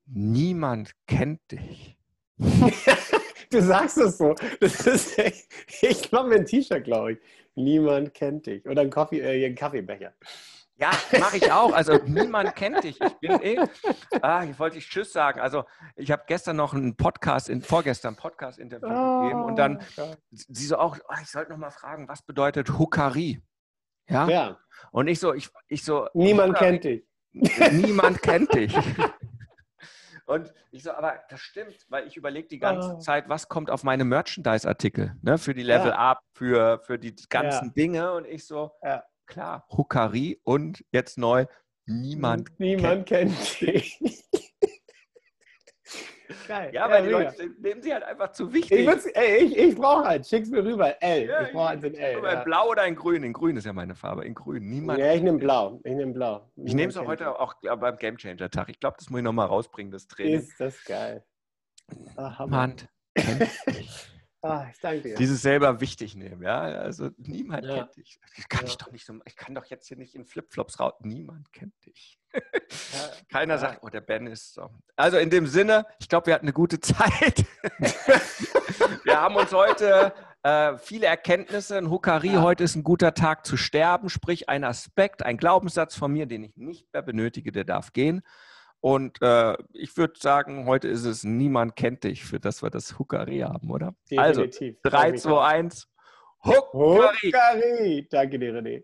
niemand 0.06 0.92
kennt 1.08 1.40
dich. 1.52 1.98
Du 3.52 3.62
sagst 3.62 3.98
es 3.98 4.18
so. 4.18 4.34
Das 4.62 4.88
ist 4.88 5.20
echt, 5.20 5.46
ich 5.82 6.10
mir 6.12 6.36
ein 6.36 6.46
T-Shirt, 6.46 6.86
glaube 6.86 7.14
ich. 7.14 7.18
Niemand 7.56 8.14
kennt 8.14 8.46
dich. 8.46 8.66
Oder 8.66 8.82
ein, 8.82 8.90
Coffee, 8.90 9.20
äh, 9.20 9.46
ein 9.46 9.56
Kaffeebecher. 9.56 10.14
Ja, 10.82 10.90
mache 11.20 11.38
ich 11.38 11.52
auch. 11.52 11.74
Also 11.74 11.94
niemand 12.06 12.56
kennt 12.56 12.84
dich. 12.84 13.00
Ich 13.00 13.14
bin 13.20 13.40
eh. 13.42 13.60
Ah, 14.22 14.44
ich 14.44 14.58
wollte 14.58 14.80
ich 14.80 14.90
Tschüss 14.90 15.14
sagen. 15.14 15.40
Also 15.40 15.64
ich 15.96 16.12
habe 16.12 16.24
gestern 16.26 16.56
noch 16.56 16.74
einen 16.74 16.98
Podcast, 16.98 17.50
in, 17.50 17.62
vorgestern 17.62 18.16
ein 18.16 18.18
Podcast-Interview 18.18 18.88
gegeben 19.22 19.44
und 19.44 19.56
dann 19.58 19.80
Ah, 19.98 20.16
sie 20.32 20.66
so 20.66 20.78
auch, 20.78 20.98
ah, 21.08 21.20
ich 21.22 21.30
sollte 21.30 21.52
noch 21.52 21.60
mal 21.60 21.70
fragen, 21.70 22.08
was 22.08 22.24
bedeutet 22.24 22.80
Hukari? 22.80 23.42
Ja? 24.10 24.28
Ja, 24.28 24.58
Und 24.92 25.08
ich 25.08 25.20
so, 25.20 25.34
ich, 25.36 25.50
ich 25.68 25.86
so, 25.86 26.08
niemand 26.16 26.56
Hukari, 26.56 26.80
kennt 26.80 26.84
dich. 26.84 27.06
Niemand 27.74 28.22
kennt 28.24 28.54
dich. 28.56 28.76
Und 30.26 30.52
ich 30.72 30.84
so, 30.84 30.92
aber 30.94 31.20
das 31.30 31.42
stimmt, 31.42 31.76
weil 31.90 32.08
ich 32.08 32.18
überlege 32.18 32.48
die 32.48 32.60
ganze 32.60 32.92
Ah. 32.96 33.00
Zeit, 33.00 33.30
was 33.30 33.48
kommt 33.50 33.70
auf 33.70 33.84
meine 33.84 34.04
Merchandise-Artikel, 34.06 35.16
ne? 35.22 35.38
Für 35.38 35.54
die 35.54 35.64
Level 35.64 35.92
Up, 35.92 36.22
für, 36.34 36.80
für 36.84 36.98
die 36.98 37.16
ganzen 37.30 37.68
Ja. 37.68 37.72
Dinge. 37.74 38.14
Und 38.14 38.26
ich 38.26 38.48
so, 38.48 38.72
Ja. 38.82 39.04
Klar, 39.32 39.66
Hukari 39.70 40.40
und 40.44 40.86
jetzt 40.92 41.18
neu, 41.18 41.46
niemand. 41.86 42.50
Niemand 42.60 43.08
kennt 43.08 43.62
dich. 43.62 44.00
Geil. 46.48 46.72
Ja, 46.74 46.90
weil 46.90 47.04
die 47.04 47.10
mega. 47.14 47.24
Leute 47.30 47.50
nehmen 47.60 47.82
sie 47.82 47.94
halt 47.94 48.04
einfach 48.04 48.32
zu 48.32 48.48
Ich, 48.48 48.54
wichtig. 48.54 48.88
würd's- 48.88 49.06
ey, 49.14 49.38
ich, 49.46 49.58
ich 49.58 49.76
brauche 49.76 50.06
einen. 50.06 50.24
Schick's 50.24 50.50
mir 50.50 50.64
rüber. 50.64 51.02
L. 51.02 51.28
Ja, 51.28 51.44
ich 51.46 51.52
brauche 51.52 51.70
einen 51.70 51.84
in 51.84 51.96
L. 51.96 52.24
Ja. 52.24 52.44
Blau 52.44 52.70
oder 52.70 52.86
in 52.86 52.96
Grün? 52.96 53.24
In 53.24 53.34
Grün 53.34 53.58
ist 53.58 53.66
ja 53.66 53.74
meine 53.74 53.96
Farbe. 53.96 54.26
In 54.26 54.34
Grün. 54.34 54.70
Niemand. 54.70 54.98
ja, 55.00 55.14
ich 55.14 55.22
nehme 55.22 55.40
blau. 55.40 55.82
Ich 55.84 55.94
nehme 55.94 56.14
blau. 56.14 56.50
Ich 56.56 56.74
nehme 56.74 56.90
es 56.90 56.98
auch 56.98 57.06
heute 57.06 57.38
auch 57.38 57.56
beim 57.62 57.98
Game 57.98 58.18
Changer 58.18 58.50
Tag. 58.50 58.70
Ich 58.70 58.80
glaube, 58.80 58.96
das 58.98 59.10
muss 59.10 59.20
ich 59.20 59.24
nochmal 59.24 59.48
rausbringen, 59.48 59.92
das 59.92 60.08
Training. 60.08 60.40
Ist 60.40 60.58
das 60.60 60.82
geil. 60.86 61.24
Ah, 62.16 62.38
Hammer. 62.40 62.74
Ah, 64.44 64.66
ich 64.72 64.80
danke 64.80 65.02
dir. 65.02 65.16
Dieses 65.16 65.42
selber 65.42 65.80
wichtig 65.82 66.16
nehmen, 66.16 66.42
ja. 66.42 66.62
Also 66.62 67.10
niemand 67.18 67.66
Ja. 67.66 67.76
kennt 67.76 67.96
dich. 67.98 68.20
Kann 68.50 68.62
Ja. 68.62 68.68
ich 68.68 68.78
doch 68.78 68.92
nicht 68.92 69.06
so. 69.06 69.14
Ich 69.26 69.36
kann 69.36 69.54
doch 69.54 69.66
jetzt 69.66 69.88
hier 69.88 69.98
nicht 69.98 70.16
in 70.16 70.26
Flipflops 70.26 70.80
raus. 70.80 70.94
Niemand 71.02 71.52
kennt 71.54 71.74
dich. 71.86 72.18
Ja. 72.34 72.40
Keiner 73.30 73.58
sagt, 73.60 73.84
oh, 73.84 73.90
der 73.90 74.02
Ben 74.02 74.26
ist 74.26 74.54
so. 74.54 74.70
Also 74.96 75.18
in 75.18 75.30
dem 75.30 75.46
Sinne, 75.46 75.86
ich 76.00 76.10
glaube, 76.10 76.28
wir 76.28 76.34
hatten 76.34 76.46
eine 76.46 76.54
gute 76.54 76.80
Zeit. 76.80 77.46
wir 79.04 79.22
haben 79.22 79.36
uns 79.36 79.52
heute 79.52 80.14
äh, 80.44 80.78
viele 80.78 81.06
Erkenntnisse. 81.06 81.78
Ein 81.78 81.90
Hukari, 81.92 82.30
heute 82.30 82.64
ist 82.64 82.76
ein 82.76 82.84
guter 82.84 83.14
Tag 83.14 83.46
zu 83.46 83.58
sterben, 83.58 84.10
sprich 84.10 84.50
ein 84.50 84.64
Aspekt, 84.64 85.24
ein 85.24 85.38
Glaubenssatz 85.38 85.96
von 85.96 86.12
mir, 86.12 86.26
den 86.26 86.44
ich 86.44 86.56
nicht 86.58 86.92
mehr 86.94 87.04
benötige, 87.04 87.52
der 87.52 87.64
darf 87.64 87.94
gehen. 87.94 88.22
Und 88.82 89.22
äh, 89.22 89.56
ich 89.74 89.96
würde 89.96 90.16
sagen, 90.20 90.66
heute 90.66 90.88
ist 90.88 91.06
es 91.06 91.24
niemand 91.24 91.76
kennt 91.76 92.04
dich, 92.04 92.24
für 92.24 92.40
das 92.40 92.64
wir 92.64 92.72
das 92.72 92.98
Hukari 92.98 93.40
haben, 93.40 93.70
oder? 93.70 93.94
Also, 94.18 94.42
Definitiv. 94.42 94.82
3, 94.84 95.14
2, 95.14 95.42
1. 95.42 95.88
Hukari! 96.44 97.18
Hukari. 97.22 98.08
Danke 98.10 98.40
dir, 98.40 98.56
René. 98.56 98.84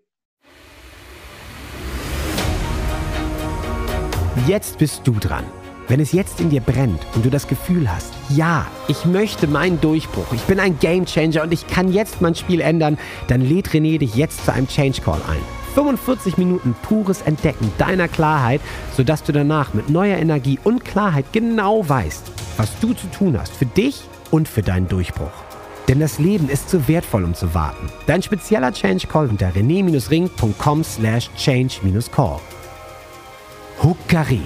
Jetzt 4.48 4.78
bist 4.78 5.02
du 5.06 5.14
dran. 5.14 5.44
Wenn 5.88 6.00
es 6.00 6.12
jetzt 6.12 6.42
in 6.42 6.50
dir 6.50 6.62
brennt 6.62 7.00
und 7.16 7.26
du 7.26 7.30
das 7.30 7.48
Gefühl 7.48 7.90
hast, 7.92 8.14
ja, 8.30 8.68
ich 8.88 9.06
möchte 9.06 9.48
meinen 9.48 9.82
Durchbruch, 9.82 10.32
ich 10.34 10.42
bin 10.44 10.60
ein 10.60 10.78
Gamechanger 10.80 11.44
und 11.44 11.54
ich 11.54 11.66
kann 11.68 11.92
jetzt 11.92 12.22
mein 12.22 12.36
Spiel 12.36 12.62
ändern, 12.62 13.00
dann 13.30 13.42
lädt 13.42 13.70
René 13.70 13.98
dich 13.98 14.16
jetzt 14.16 14.46
zu 14.46 14.54
einem 14.54 14.68
Change 14.68 15.02
Call 15.02 15.22
ein. 15.28 15.57
45 15.78 16.38
Minuten 16.38 16.76
pures 16.82 17.22
Entdecken 17.22 17.72
deiner 17.78 18.08
Klarheit, 18.08 18.62
sodass 18.96 19.22
du 19.22 19.32
danach 19.32 19.76
mit 19.76 19.92
neuer 19.92 20.18
Energie 20.18 20.58
und 20.64 20.84
Klarheit 20.84 21.26
genau 21.32 21.88
weißt, 21.88 22.32
was 22.58 22.80
du 22.80 22.94
zu 22.94 23.06
tun 23.12 23.40
hast 23.40 23.54
für 23.54 23.68
dich 23.68 24.02
und 24.32 24.48
für 24.48 24.64
deinen 24.64 24.88
Durchbruch. 24.88 25.30
Denn 25.88 26.00
das 26.00 26.18
Leben 26.18 26.50
ist 26.50 26.72
zu 26.72 26.88
wertvoll, 26.88 27.24
um 27.24 27.36
zu 27.36 27.54
warten. 27.54 27.92
Dein 28.08 28.24
spezieller 28.24 28.74
Change 28.74 29.06
Call 29.06 29.28
unter 29.28 29.50
rené-ring.com 29.54 30.84
slash 30.84 31.30
change-call. 31.36 32.40
Hukari. 33.84 34.42